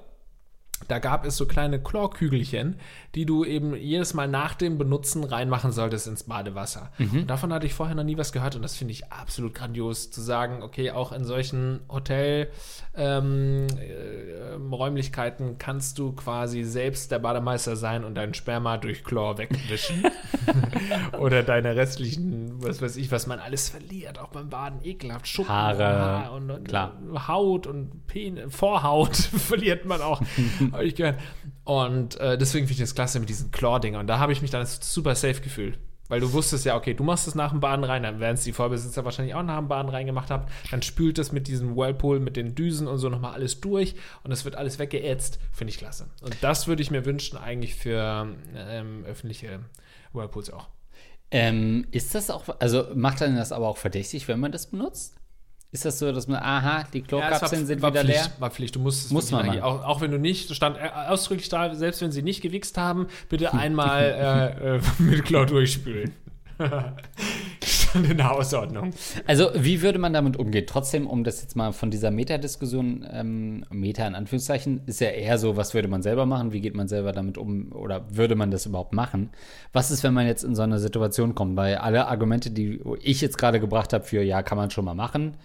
[0.88, 2.76] da gab es so kleine Chlorkügelchen,
[3.14, 6.92] die du eben jedes Mal nach dem Benutzen reinmachen solltest ins Badewasser.
[6.98, 10.10] Und davon hatte ich vorher noch nie was gehört und das finde ich absolut grandios
[10.10, 12.48] zu sagen, okay, auch in solchen Hotel
[12.94, 20.04] ähm, äh, kannst du quasi selbst der Bademeister sein und deinen Sperma durch Chlor wegwischen.
[21.18, 25.52] Oder deine restlichen, was weiß ich, was man alles verliert, auch beim Baden, ekelhaft, Schuppen,
[25.52, 26.92] Haare, Haar und, und klar.
[27.28, 30.20] Haut und Pen Vorhaut verliert man auch.
[30.78, 31.20] Hab ich gehört.
[31.64, 34.00] Und äh, deswegen finde ich das klasse mit diesen Claw-Dingern.
[34.00, 35.78] Und da habe ich mich dann super safe gefühlt.
[36.08, 38.44] Weil du wusstest ja, okay, du machst es nach dem Baden rein, dann werden es
[38.44, 40.44] die Vorbesitzer wahrscheinlich auch nach dem Baden reingemacht haben.
[40.70, 44.30] Dann spült es mit diesem Whirlpool, mit den Düsen und so nochmal alles durch und
[44.30, 45.38] es wird alles weggeätzt.
[45.52, 46.10] Finde ich klasse.
[46.20, 49.60] Und das würde ich mir wünschen, eigentlich für ähm, öffentliche
[50.12, 50.68] Whirlpools auch.
[51.30, 55.16] Ähm, ist das auch, also macht dann das aber auch verdächtig, wenn man das benutzt?
[55.74, 58.32] Ist das so, dass man, aha, die Ja, Klokapseln war, sind war wieder Pflicht, leer?
[58.38, 61.48] War Pflicht, du musst es Muss man auch, auch wenn du nicht, stand äh, ausdrücklich
[61.48, 66.12] da, selbst wenn sie nicht gewichst haben, bitte einmal äh, äh, mit Chlor durchspülen.
[68.16, 68.90] der Hausordnung.
[69.26, 70.64] Also, wie würde man damit umgehen?
[70.66, 75.38] Trotzdem, um das jetzt mal von dieser Meta-Diskussion, ähm, Meta in Anführungszeichen, ist ja eher
[75.38, 76.52] so, was würde man selber machen?
[76.52, 77.72] Wie geht man selber damit um?
[77.72, 79.30] Oder würde man das überhaupt machen?
[79.72, 81.56] Was ist, wenn man jetzt in so eine Situation kommt?
[81.56, 84.94] Weil alle Argumente, die ich jetzt gerade gebracht habe, für ja, kann man schon mal
[84.94, 85.36] machen,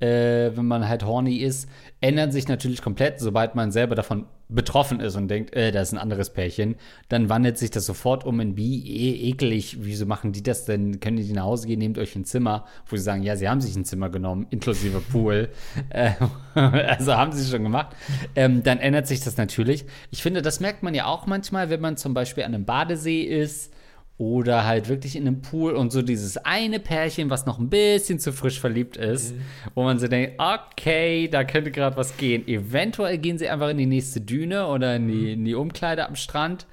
[0.00, 1.68] äh, wenn man halt horny ist,
[2.00, 5.92] ändern sich natürlich komplett, sobald man selber davon betroffen ist und denkt, äh, da ist
[5.92, 6.76] ein anderes Pärchen,
[7.08, 11.00] dann wandelt sich das sofort um in wie eh, ekelig, wieso machen die das denn?
[11.00, 13.60] Können die nach Hause gehen, nehmt euch ein Zimmer, wo sie sagen, ja, sie haben
[13.60, 15.48] sich ein Zimmer genommen, inklusive Pool.
[15.90, 16.12] äh,
[16.54, 17.96] also haben sie schon gemacht.
[18.36, 19.84] Ähm, dann ändert sich das natürlich.
[20.10, 23.22] Ich finde, das merkt man ja auch manchmal, wenn man zum Beispiel an einem Badesee
[23.22, 23.72] ist
[24.18, 28.18] oder halt wirklich in einem Pool und so dieses eine Pärchen, was noch ein bisschen
[28.18, 29.34] zu frisch verliebt ist,
[29.74, 32.48] wo man so denkt, okay, da könnte gerade was gehen.
[32.48, 36.16] Eventuell gehen sie einfach in die nächste Düne oder in die, in die Umkleide am
[36.16, 36.66] Strand.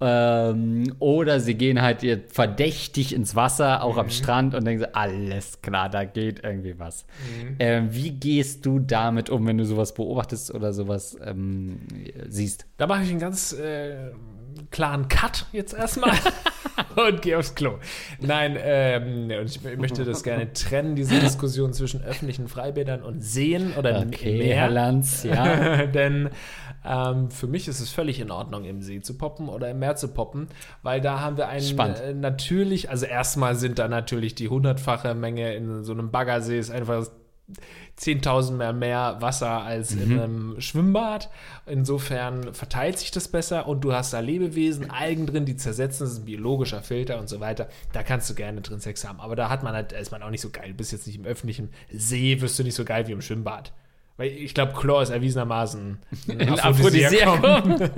[0.00, 4.92] Ähm, oder sie gehen halt ihr verdächtig ins Wasser, auch am Strand und denken so,
[4.92, 7.04] alles klar, da geht irgendwie was.
[7.58, 11.80] Ähm, wie gehst du damit um, wenn du sowas beobachtest oder sowas ähm,
[12.28, 12.66] siehst?
[12.76, 14.12] Da mache ich einen ganz äh,
[14.70, 16.12] klaren Cut jetzt erstmal
[16.96, 17.78] und gehe aufs Klo.
[18.20, 23.72] Nein, ähm, und ich möchte das gerne trennen, diese Diskussion zwischen öffentlichen Freibädern und Seen
[23.76, 24.56] oder Okay, Meer.
[24.56, 25.86] Herr Lanz, ja.
[25.86, 26.30] Denn
[26.84, 29.96] ähm, für mich ist es völlig in Ordnung, im See zu poppen oder im Meer
[29.96, 30.48] zu poppen,
[30.82, 35.54] weil da haben wir einen äh, natürlich, also erstmal sind da natürlich die hundertfache Menge
[35.54, 37.06] in so einem Baggersee ist einfach
[37.98, 40.20] 10.000 mehr mehr Wasser als in Mhm.
[40.20, 41.30] einem Schwimmbad.
[41.66, 46.12] Insofern verteilt sich das besser und du hast da Lebewesen, Algen drin, die zersetzen, das
[46.14, 47.68] ist ein biologischer Filter und so weiter.
[47.92, 49.20] Da kannst du gerne drin Sex haben.
[49.20, 50.68] Aber da hat man halt, da ist man auch nicht so geil.
[50.68, 53.72] Du bist jetzt nicht im öffentlichen See, wirst du nicht so geil wie im Schwimmbad.
[54.18, 57.78] Weil ich glaube, Chlor ist erwiesenermaßen ein Aphrodisiakum.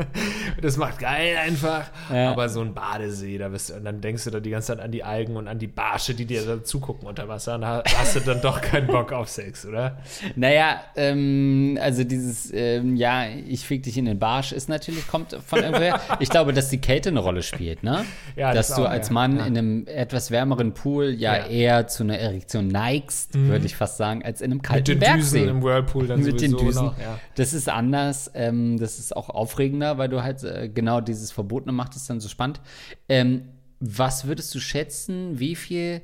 [0.60, 1.84] Das macht geil einfach.
[2.12, 2.32] Ja.
[2.32, 4.80] Aber so ein Badesee, da bist du, und dann denkst du da die ganze Zeit
[4.80, 7.54] an die Algen und an die Barsche, die dir da zugucken unter Wasser.
[7.54, 9.98] Und da hast du dann doch keinen Bock auf Sex, oder?
[10.36, 15.34] Naja, ähm, also dieses, ähm, ja, ich fick dich in den Barsch ist natürlich, kommt
[15.46, 15.98] von irgendwoher.
[16.20, 18.04] ich glaube, dass die Kälte eine Rolle spielt, ne?
[18.36, 19.08] Ja, dass das du auch, als.
[19.10, 19.46] Mann Ja.
[19.46, 21.44] in einem etwas wärmeren Pool ja.
[21.46, 21.50] Mhm.
[21.50, 24.98] eher zu einer Erektion neigst, würde ich fast sagen, als in einem kalten Mit den
[24.98, 25.38] Bergsee.
[25.40, 26.84] Düsen im Whirlpool dann mit den Düsen.
[26.86, 26.98] noch.
[26.98, 27.18] Ja.
[27.36, 31.72] Das ist anders, ähm, das ist auch aufregender, weil du halt äh, genau dieses Verbotene
[31.72, 32.60] macht es dann so spannend.
[33.08, 33.48] Ähm,
[33.80, 36.02] was würdest du schätzen, wie viel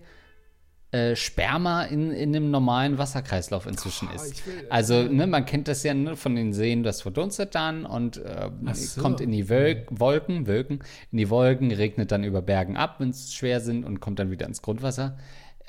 [0.92, 4.32] äh, Sperma in, in einem normalen Wasserkreislauf inzwischen ist?
[4.32, 7.84] ich will- also, ne, man kennt das ja ne, von den Seen, das verdunstet dann
[7.84, 9.00] und äh, so.
[9.02, 10.78] kommt in die Wölk Wolken, Wolken,
[11.12, 14.30] in die Wolken, regnet dann über Bergen ab, wenn es schwer sind und kommt dann
[14.30, 15.18] wieder ins Grundwasser.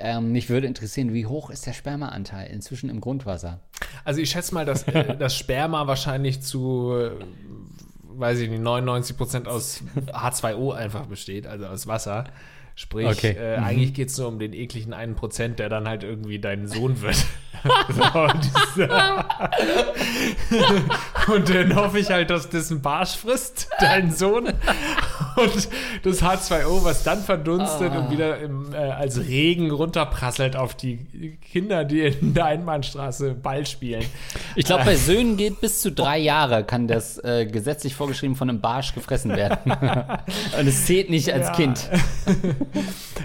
[0.00, 3.60] Ähm, mich würde interessieren, wie hoch ist der Spermaanteil inzwischen im Grundwasser?
[4.04, 7.10] Also ich schätze mal, dass äh, das Sperma wahrscheinlich zu, äh,
[8.04, 12.24] weiß ich nicht, 99 Prozent aus H2O einfach besteht, also aus Wasser.
[12.76, 13.34] Sprich, Okay.
[13.36, 13.64] äh, Mhm.
[13.64, 17.00] eigentlich geht es nur um den ekligen einen Prozent, der dann halt irgendwie dein Sohn
[17.02, 17.16] wird.
[18.76, 18.84] so,
[21.32, 24.46] und, dann hoffe ich halt, dass das ein Barsch frisst, dein Sohn.
[25.36, 25.68] Und
[26.02, 27.98] das H2O, was dann verdunstet Ah.
[27.98, 33.64] und wieder im, äh, als Regen runterprasselt auf die Kinder, die in der Einbahnstraße Ball
[33.66, 34.04] spielen.
[34.56, 38.48] Ich glaube, bei Söhnen geht bis zu drei Jahre, kann das äh, gesetzlich vorgeschrieben von
[38.50, 39.70] einem Barsch gefressen werden.
[40.58, 41.52] Und es zählt nicht als Ja.
[41.54, 41.88] Kind.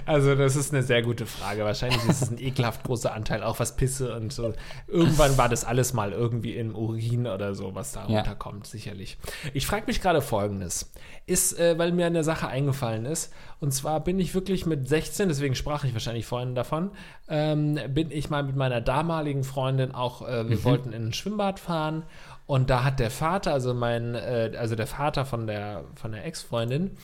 [0.05, 1.63] Also, das ist eine sehr gute Frage.
[1.63, 4.53] Wahrscheinlich ist es ein ekelhaft großer Anteil, auch was Pisse und so.
[4.87, 8.17] Irgendwann war das alles mal irgendwie im Urin oder so, was da Ja.
[8.17, 9.17] runterkommt, sicherlich.
[9.53, 10.91] Ich frage mich gerade Folgendes.
[11.25, 15.29] Ist, äh, weil mir eine Sache eingefallen ist, und zwar bin ich wirklich mit 16,
[15.29, 16.91] deswegen sprach ich wahrscheinlich vorhin davon,
[17.29, 21.59] ähm, bin ich mal mit meiner damaligen Freundin auch, äh, wir wollten in ein Schwimmbad
[21.61, 22.03] fahren
[22.45, 26.25] und da hat der Vater, also mein, äh, also der Vater von der, von der
[26.25, 26.97] Ex-Freundin,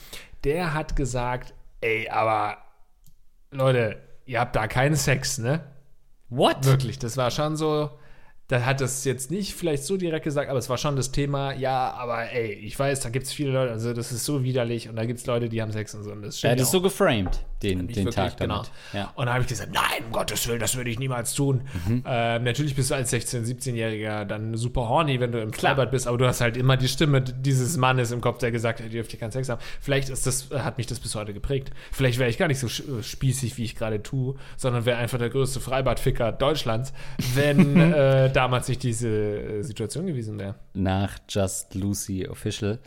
[0.44, 2.58] der hat gesagt, ey, aber
[3.52, 5.62] Leute, ihr habt da keinen Sex, ne?
[6.30, 6.66] What?
[6.66, 7.90] Wirklich, das war schon so.
[8.50, 11.54] Da hat es jetzt nicht vielleicht so direkt gesagt, aber es war schon das Thema,
[11.54, 14.90] ja, aber ey, ich weiß, da gibt es viele Leute, also das ist so widerlich
[14.90, 16.12] und da gibt es Leute, die haben Sex und so.
[16.12, 18.56] Und das Er hat es so geframed, den, den wirklich, Tag genau.
[18.56, 18.72] damit.
[18.92, 19.12] Ja.
[19.14, 21.62] Und da habe ich gesagt, nein, um Gottes Willen, das würde ich niemals tun.
[21.86, 22.04] Mhm.
[22.08, 26.08] Ähm, natürlich bist du als 16-, 17-Jähriger dann super horny, wenn du im Freibad bist,
[26.08, 28.92] aber du hast halt immer die Stimme dieses Mannes im Kopf, der gesagt hat, ihr
[28.92, 29.62] dürft hier keinen Sex haben.
[29.80, 31.70] Vielleicht ist das, hat mich das bis heute geprägt.
[31.92, 35.20] Vielleicht wäre ich gar nicht so äh, spießig, wie ich gerade tue, sondern wäre einfach
[35.20, 36.94] der größte Freibadficker Deutschlands,
[37.36, 40.56] wenn äh, damals nicht diese äh, Situation gewesen wäre.
[40.74, 42.80] Nach Just Lucy Official,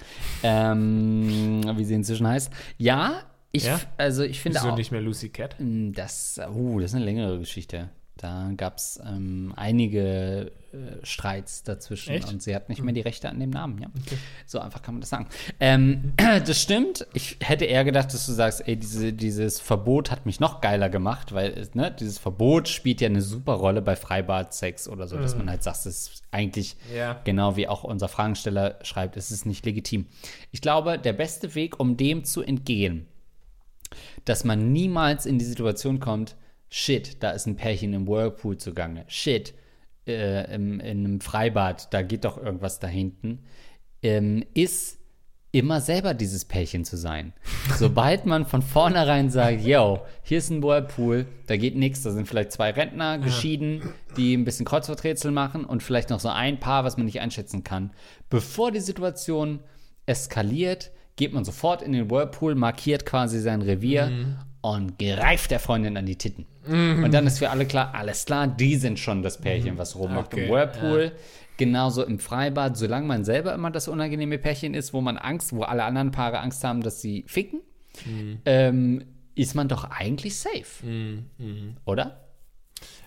[0.43, 2.51] ähm, wie sie inzwischen heißt.
[2.79, 3.79] Ja, ich, Ja?
[3.99, 5.57] also ich finde Wieso auch, nicht mehr Lucy Cat?
[5.59, 7.91] das, uh, das ist eine längere Geschichte.
[8.22, 12.28] Da gab es ähm, einige äh, Streits dazwischen Echt?
[12.32, 13.82] und sie hat nicht mehr die Rechte an dem Namen.
[13.82, 13.88] Ja.
[14.46, 15.26] So einfach kann man das sagen.
[15.58, 16.12] Ähm,
[16.46, 17.04] das stimmt.
[17.14, 20.88] Ich hätte eher gedacht, dass du sagst, ey, diese, dieses Verbot hat mich noch geiler
[20.88, 25.18] gemacht, weil es, ne, dieses Verbot spielt ja eine super Rolle bei Freibad-Sex oder so,
[25.18, 27.20] dass man halt sagt, es ist eigentlich Ja.
[27.24, 30.06] genau wie auch unser Fragensteller schreibt, es ist nicht legitim.
[30.52, 33.08] Ich glaube, der beste Weg, um dem zu entgehen,
[34.24, 36.37] dass man niemals in die Situation kommt,
[36.72, 39.52] shit, da ist ein Pärchen im Whirlpool zugange, shit,
[40.06, 43.40] äh, im, in einem Freibad, da geht doch irgendwas da hinten,
[44.02, 44.98] ähm, ist
[45.52, 47.35] immer selber dieses Pärchen zu sein.
[47.76, 52.26] Sobald man von vornherein sagt, yo, hier ist ein Whirlpool, da geht nichts, da sind
[52.26, 53.82] vielleicht zwei Rentner geschieden,
[54.16, 57.64] die ein bisschen Kreuzworträtsel machen und vielleicht noch so ein Paar, was man nicht einschätzen
[57.64, 57.92] kann.
[58.30, 59.61] Bevor die Situation
[60.06, 64.11] eskaliert, geht man sofort in den Whirlpool, markiert quasi sein Revier
[64.62, 66.46] und greift der Freundin an die Titten.
[66.66, 70.33] Und dann ist für alle klar, alles klar, die sind schon das Pärchen, was rummacht
[70.33, 71.12] Okay, im Whirlpool.
[71.57, 75.62] Genauso im Freibad, solange man selber immer das unangenehme Pärchen ist, wo man Angst, wo
[75.62, 77.61] alle anderen Paare Angst haben, dass sie ficken,
[78.44, 80.85] ähm, ist man doch eigentlich safe.
[81.85, 82.21] Oder?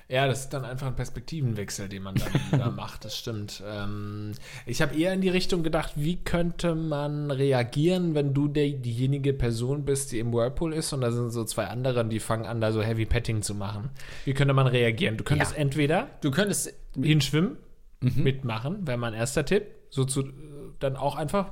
[0.08, 3.64] Ja, das ist dann einfach ein Perspektivenwechsel, den man dann da macht, das stimmt.
[3.68, 4.34] Ähm,
[4.68, 9.34] ich habe eher in die Richtung gedacht, wie könnte man reagieren, wenn du der, diejenige
[9.34, 12.62] Person bist, die im Whirlpool ist und da sind so zwei andere, die fangen an,
[12.62, 13.90] da so Heavy Petting zu machen.
[14.26, 15.18] Wie könnte man reagieren?
[15.18, 15.58] Du könntest Ja.
[15.58, 16.72] entweder Du könntest.
[16.96, 17.58] hinschwimmen,
[18.02, 19.66] mitmachen, wäre mein erster Tipp.
[19.90, 20.34] So zu, äh,
[20.80, 21.52] dann auch einfach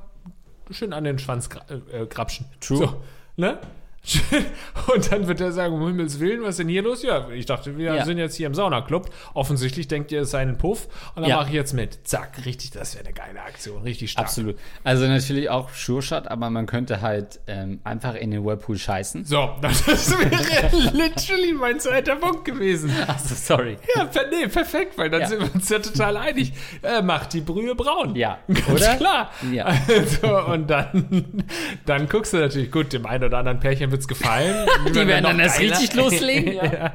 [0.70, 2.46] schön an den Schwanz gra äh, äh, grapschen.
[2.60, 2.78] True.
[2.78, 3.02] So,
[3.36, 3.58] ne?
[4.94, 7.02] Und dann wird er sagen, um Himmels Willen, was ist denn hier los?
[7.02, 8.04] Ja, ich dachte, wir Ja.
[8.04, 9.08] sind jetzt hier im Saunaclub.
[9.32, 10.86] Offensichtlich denkt ihr, es sei ein Puff.
[11.14, 11.36] Und dann Ja.
[11.36, 12.06] mache ich jetzt mit.
[12.06, 13.82] Zack, richtig, das wäre eine geile Aktion.
[13.82, 14.26] Richtig stark.
[14.26, 14.56] Absolut.
[14.82, 19.24] Also natürlich auch Sure Shot, aber man könnte halt ähm, einfach in den Whirlpool scheißen.
[19.24, 22.90] So, das wäre literally mein zweiter Punkt gewesen.
[23.06, 23.78] Achso, sorry.
[23.96, 25.28] Ja, per nee, perfekt, weil dann Ja.
[25.28, 26.52] sind wir uns ja total einig.
[26.82, 28.14] Äh, macht die Brühe braun.
[28.16, 28.96] Ja, Ganz oder?
[28.96, 29.30] klar.
[29.52, 29.64] Ja.
[29.64, 31.44] Also, und dann,
[31.86, 34.66] dann guckst du natürlich, gut, dem einen oder anderen Pärchen wird's gefallen.
[34.88, 36.54] Die werden werden dann erst richtig loslegen.
[36.54, 36.64] Ja.
[36.64, 36.94] ja.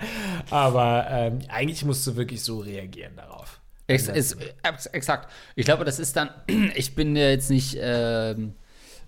[0.49, 3.59] Aber ähm, eigentlich musst du wirklich so reagieren darauf.
[3.87, 5.31] Ex ex exakt.
[5.55, 6.29] Ich glaube, das ist dann,
[6.75, 8.53] ich bin ja jetzt nicht, ähm,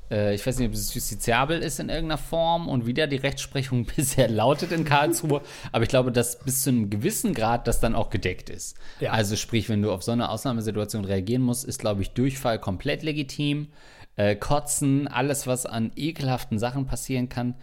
[0.09, 3.17] äh, ich weiß nicht, ob es justiziabel ist in irgendeiner Form und wie da die
[3.17, 7.79] Rechtsprechung bisher lautet in Karlsruhe, aber ich glaube, dass bis zu einem gewissen Grad das
[7.79, 8.75] dann auch gedeckt ist.
[8.99, 9.11] Ja.
[9.11, 13.03] Also sprich, wenn du auf so eine Ausnahmesituation reagieren musst, ist, glaube ich, Durchfall komplett
[13.03, 13.67] legitim.
[14.15, 17.55] Äh, Kotzen, alles, was an ekelhaften Sachen passieren kann,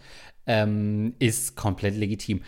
[0.45, 2.41] ähm, ist komplett legitim.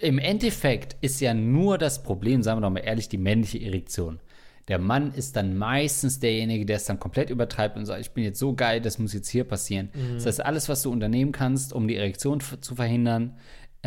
[0.00, 4.20] Im Endeffekt ist ja nur das Problem, sagen wir doch mal ehrlich, die männliche Erektion.
[4.68, 8.24] Der Mann ist dann meistens derjenige, der es dann komplett übertreibt und sagt, ich bin
[8.24, 9.90] jetzt so geil, das muss jetzt hier passieren.
[10.14, 13.36] Das heißt, alles, was du unternehmen kannst, um die Erektion zu verhindern,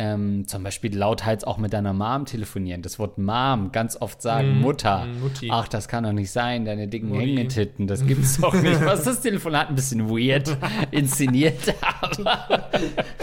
[0.02, 2.80] ähm, zum Beispiel lauthals auch mit deiner Mom telefonieren.
[2.80, 5.04] Das Wort Mom ganz oft sagen, Mutter.
[5.04, 5.48] mm, Mutti.
[5.52, 7.12] Ach, das kann doch nicht sein, deine dicken.
[7.14, 8.82] Hängetitten, das gibt's doch nicht.
[8.84, 10.56] Was das Telefonat ein bisschen weird
[10.90, 12.70] inszeniert, aber,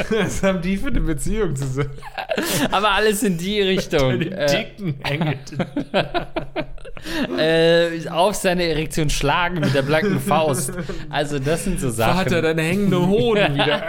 [0.10, 1.90] Was haben die für eine Beziehung zusammen?
[2.72, 4.20] aber alles in die Richtung.
[4.20, 4.46] Den Äh,
[4.78, 5.66] dicken Hängetitten.
[7.40, 10.74] äh, auf seine Erektion schlagen mit der blanken Faust.
[11.10, 12.18] Also das sind so Sachen.
[12.18, 13.84] Vater, deine hängenden Hoden wieder.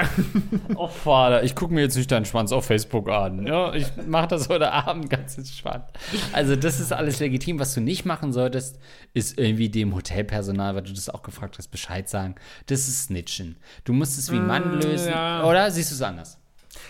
[0.77, 3.46] Oh, Vater, ich gucke mir jetzt nicht deinen Schwanz auf Facebook an.
[3.46, 5.84] Ja, ich mache das heute Abend ganz entspannt.
[6.32, 7.58] Also, das ist alles legitim.
[7.58, 8.78] Was du nicht machen solltest,
[9.14, 12.34] ist irgendwie dem Hotelpersonal, weil du das auch gefragt hast, Bescheid sagen.
[12.66, 13.56] Das ist Snitchen.
[13.84, 15.10] Du musst es wie ein Mann lösen.
[15.10, 15.44] ja.
[15.44, 16.38] Oder siehst du es anders?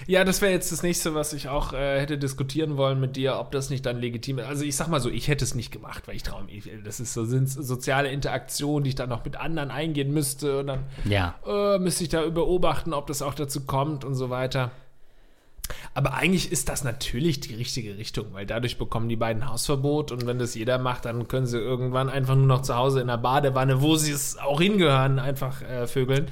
[0.06, 3.38] Ja, das wäre jetzt das nächste, was ich auch äh, hätte diskutieren wollen mit dir,
[3.38, 4.46] ob das nicht dann legitim ist.
[4.46, 7.00] Also ich sag mal so, ich hätte es nicht gemacht, weil ich traue mir, das
[7.00, 10.84] ist so sind soziale Interaktion, die ich dann noch mit anderen eingehen müsste und dann
[11.04, 11.34] Ja.
[11.46, 14.70] äh, müsste ich da beobachten, ob das auch dazu kommt und so weiter.
[15.98, 20.28] Aber eigentlich ist das natürlich die richtige Richtung, weil dadurch bekommen die beiden Hausverbot und
[20.28, 23.16] wenn das jeder macht, dann können sie irgendwann einfach nur noch zu Hause in der
[23.16, 26.28] Badewanne, wo sie es auch hingehören, einfach äh, vögeln.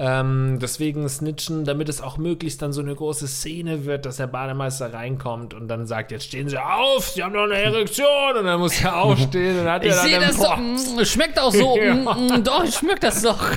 [0.00, 4.28] Ähm, deswegen snitchen, damit es auch möglichst dann so eine große Szene wird, dass der
[4.28, 8.44] Bademeister reinkommt und dann sagt, jetzt stehen Sie auf, Sie haben doch eine Erektion und
[8.44, 11.76] dann muss er aufstehen und hat Ich er dann sehe das mm, Schmeckt auch so.
[11.88, 11.94] Ja.
[11.94, 13.56] Mm, mm, Doch, ich schmeckt das doch.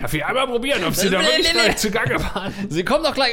[0.00, 1.64] Darf ich einmal probieren, ob Sie da wirklich nee, nee.
[1.64, 2.52] gleich zugange waren?
[2.68, 3.32] Sie kommen doch gleich.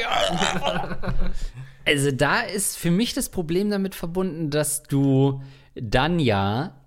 [1.84, 5.42] Also da ist für mich das Problem damit verbunden, dass du
[5.74, 6.79] dann ja,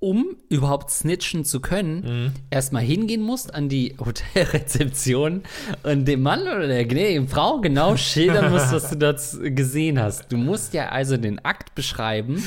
[0.00, 5.42] um überhaupt snitchen zu können, erstmal hingehen musst an die Hotelrezeption
[5.82, 9.20] und dem Mann oder der gnädigen Frau genau schildern musst, was du dort
[9.56, 10.30] gesehen hast.
[10.30, 12.42] Du musst ja also den Akt beschreiben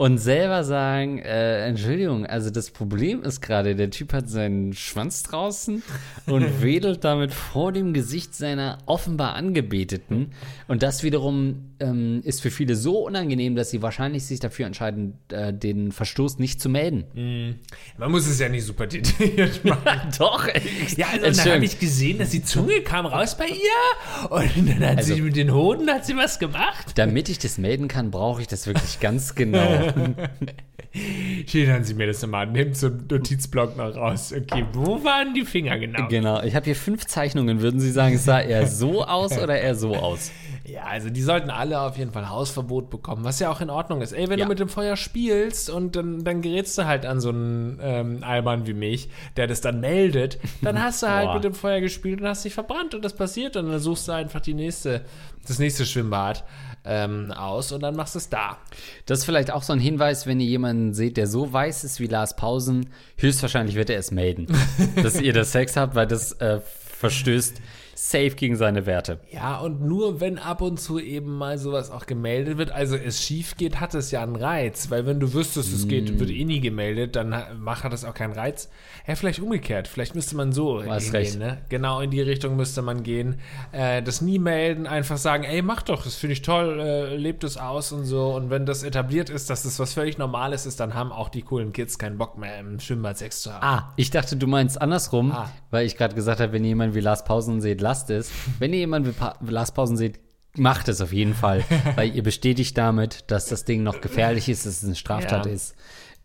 [0.00, 5.24] und selber sagen, äh, Entschuldigung, also das Problem ist gerade, der Typ hat seinen Schwanz
[5.24, 5.82] draußen
[6.24, 10.32] und wedelt damit vor dem Gesicht seiner offenbar Angebeteten.
[10.68, 15.18] Und das wiederum ähm, ist für viele so unangenehm, dass sie wahrscheinlich sich dafür entscheiden,
[15.30, 17.58] äh, den Verstoß nicht zu melden.
[17.98, 19.84] Man muss es ja nicht super detailliert machen.
[20.18, 20.48] Doch,
[20.96, 24.80] Ja, also dann habe ich gesehen, dass die Zunge kam raus bei ihr und dann
[24.80, 26.92] hat Also- sie mit den Hoden hat sie was gemacht.
[26.94, 29.88] Damit ich das melden kann, brauche ich das wirklich ganz genau.
[31.46, 32.48] Schildern Sie mir das nochmal.
[32.48, 34.34] Nimmt so einen Notizblock noch raus.
[34.36, 36.08] Okay, wo waren die Finger genau?
[36.08, 36.42] genau.
[36.42, 37.60] Ich habe hier fünf Zeichnungen.
[37.60, 40.30] Würden Sie sagen, es sah eher so aus oder eher so aus?
[40.66, 44.02] Ja, also die sollten alle auf jeden Fall Hausverbot bekommen, was ja auch in Ordnung
[44.02, 44.12] ist.
[44.12, 44.44] Ey, wenn Ja.
[44.44, 48.18] du mit dem Feuer spielst und dann, dann gerätst du halt an so einen ähm,
[48.22, 52.20] Alban wie mich, der das dann meldet, dann hast du halt mit dem Feuer gespielt
[52.20, 55.00] und hast dich verbrannt und das passiert und dann suchst du einfach die nächste,
[55.44, 56.44] das nächste Schwimmbad
[56.84, 58.58] ähm, aus und dann machst du es da.
[59.06, 62.00] Das ist vielleicht auch so ein Hinweis, wenn ihr jemanden seht, der so weiß ist
[62.00, 64.46] wie Lars Pausen, höchstwahrscheinlich wird er es melden,
[65.02, 67.60] dass ihr das Sex habt, weil das äh, verstößt
[68.08, 69.20] safe gegen seine Werte.
[69.30, 73.22] Ja, und nur wenn ab und zu eben mal sowas auch gemeldet wird, also es
[73.22, 75.88] schief geht, hat es ja einen Reiz, weil wenn du wüsstest, es Mm.
[75.88, 78.70] geht, wird eh nie gemeldet, dann macht hat das auch keinen Reiz.
[79.06, 81.38] Ja, vielleicht umgekehrt, vielleicht müsste man so hingehen, recht.
[81.38, 81.58] ne?
[81.68, 83.38] Genau in die Richtung müsste man gehen.
[83.72, 87.44] Äh, das nie melden, einfach sagen, ey, mach doch, das finde ich toll, äh, lebt
[87.44, 88.34] es aus und so.
[88.34, 91.42] Und wenn das etabliert ist, dass das was völlig Normales ist, dann haben auch die
[91.42, 93.62] coolen Kids keinen Bock mehr im Schwimmbad Sex zu haben.
[93.62, 95.50] Ah, ich dachte, du meinst andersrum, Ah.
[95.70, 98.30] weil ich gerade gesagt habe, wenn ihr jemanden wie Lars Pausen seht, lasst es.
[98.60, 100.20] Wenn ihr jemanden wie, pa wie Lars Pausen seht,
[100.56, 101.64] macht es auf jeden Fall,
[101.96, 105.52] weil ihr bestätigt damit, dass das Ding noch gefährlich ist, dass es eine Straftat Ja.
[105.52, 105.74] ist.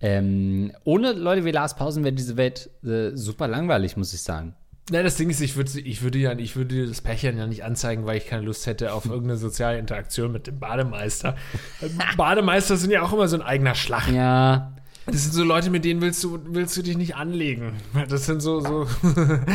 [0.02, 4.54] Ähm, ohne Leute wie Lars Pausen wäre diese Welt äh, super langweilig, muss ich sagen.
[4.92, 7.64] Na, das Ding ist, ich würde ich würde ja, ich würde das Pärchen ja nicht
[7.64, 11.36] anzeigen, weil ich keine Lust hätte auf irgendeine soziale Interaktion mit dem Bademeister.
[12.18, 14.08] Bademeister sind ja auch immer so ein eigener Schlag.
[14.12, 14.76] Ja,
[15.08, 17.74] Das sind so Leute, mit denen willst du, willst du dich nicht anlegen.
[18.10, 18.88] Das sind so, so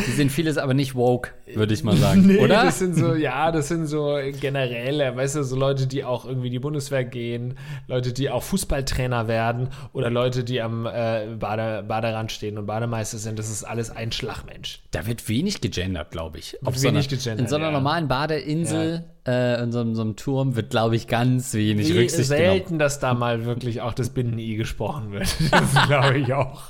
[0.06, 2.64] die sind vieles aber nicht woke, würde ich mal sagen, oder?
[2.64, 6.46] Das sind so, ja, das sind so generelle, weißt du, so Leute, die auch irgendwie
[6.46, 7.58] in die Bundeswehr gehen,
[7.88, 13.18] Leute, die auch Fußballtrainer werden oder Leute, die am äh, Bade, Baderand stehen und Bademeister
[13.18, 13.38] sind.
[13.38, 14.80] Das ist alles ein Schlagmensch.
[14.92, 16.58] Da wird wenig gegendert, glaube ich.
[16.64, 17.72] Auf wenig so einer, gegendert, In so einer ja.
[17.72, 21.98] normalen Badeinsel, äh, in so, einem- so einem Turm, wird, glaube ich, ganz wenig Wie
[21.98, 22.46] Rücksicht genommen.
[22.52, 25.28] selten, dass da mal wirklich auch das Binnen-I gesprochen wird.
[25.50, 26.62] Das glaube ich auch.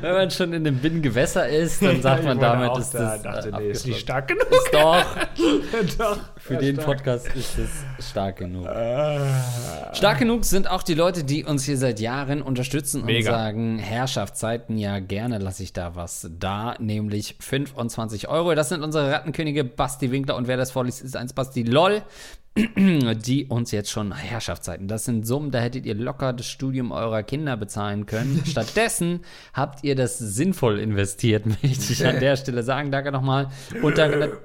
[0.00, 3.48] Wenn man schon in dem Binnengewässer ist, dann sagt man damit, ist da, das dachte,
[3.48, 4.46] äh, nee, ist nicht stark genug.
[4.50, 5.04] Ist doch,
[5.98, 6.18] Doch.
[6.36, 6.86] für den stark.
[6.86, 8.66] Podcast ist es stark genug.
[8.66, 9.94] Ah.
[9.94, 13.30] Stark genug sind auch die Leute, die uns hier seit Jahren unterstützen und Mega.
[13.30, 18.54] sagen, Herrschaftszeiten, ja gerne lasse ich da was da, nämlich 25 Euro.
[18.54, 22.02] Das sind unsere Rattenkönige Basti Winkler und wer das vorliest, ist eins Basti LOL,
[22.56, 24.86] die uns jetzt schon Herrschaftszeiten.
[24.86, 28.42] Das sind Summen, da hättet ihr locker das Studium eurer Kinder bezahlen können.
[28.46, 29.20] Stattdessen
[29.52, 32.92] habt ihr das sinnvoll investiert, möchte ich an der Stelle sagen.
[32.92, 33.48] Danke nochmal.
[33.82, 34.38] Und danke,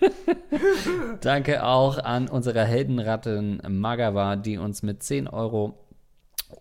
[1.20, 5.83] Danke auch an unsere Heldenratten Magawa, die uns mit 10 Euro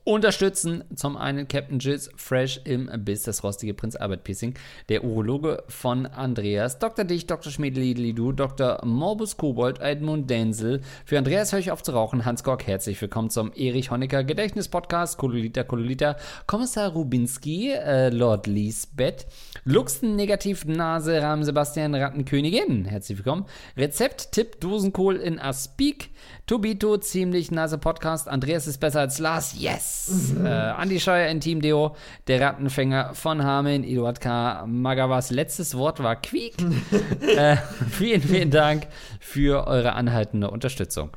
[0.03, 0.83] unterstützen.
[0.95, 4.55] Zum einen Captain Jizz, Fresh im Biss, das rostige Prinz Albert Piercing,
[4.89, 7.05] der Urologe von Andreas, Dr.
[7.05, 7.51] Dich, Dr.
[7.51, 8.79] Schmiedelidu, Dr.
[8.85, 10.81] Morbus Kobold, Edmund Denzel.
[11.05, 15.17] Für Andreas höre ich auf zu rauchen, Hans Gork, herzlich willkommen zum Erich Honecker Gedächtnis-Podcast,
[15.17, 16.17] Kololita, Kololita,
[16.47, 19.27] Kommissar Rubinski, äh, Lord Lisbeth,
[19.63, 23.45] Luxen, Negativnase, Rahmen Sebastian, Rattenkönigin, herzlich willkommen,
[23.77, 26.09] Rezept, Tipp, Dosenkohl in Aspik,
[26.47, 29.82] Tobito, ziemlich nase Podcast, Andreas ist besser als Lars, yes!
[30.07, 30.45] Mhm.
[30.45, 31.95] Äh, Andi Scheuer in Team Deo,
[32.27, 34.65] der Rattenfänger von Hameln, Eduard K.
[34.67, 36.55] Magawas letztes Wort war Quiek.
[37.37, 37.57] äh,
[37.89, 38.87] vielen, vielen Dank
[39.19, 41.11] für eure anhaltende Unterstützung.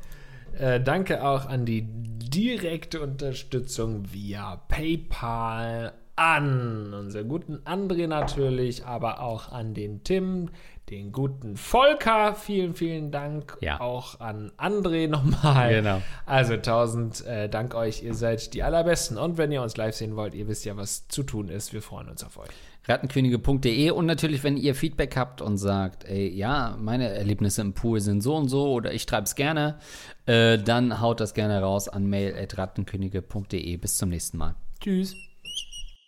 [0.57, 9.21] Äh, danke auch an die direkte Unterstützung via PayPal an unseren guten André natürlich, aber
[9.21, 10.49] auch an den Tim,
[10.89, 12.33] den guten Volker.
[12.35, 13.79] Vielen, vielen Dank ja.
[13.81, 15.73] auch an André nochmal.
[15.73, 16.01] Genau.
[16.25, 19.17] Also tausend äh, Dank euch, ihr seid die allerbesten.
[19.17, 21.73] Und wenn ihr uns live sehen wollt, ihr wisst ja, was zu tun ist.
[21.73, 22.49] Wir freuen uns auf euch.
[22.87, 27.99] Rattenkönige.de und natürlich, wenn ihr Feedback habt und sagt, ey, ja, meine Erlebnisse im Pool
[27.99, 29.79] sind so und so oder ich treibe es gerne,
[30.25, 33.75] äh, dann haut das gerne raus an mail.rattenkönige.de.
[33.75, 34.55] Bis zum nächsten Mal.
[34.79, 35.26] Tschüss.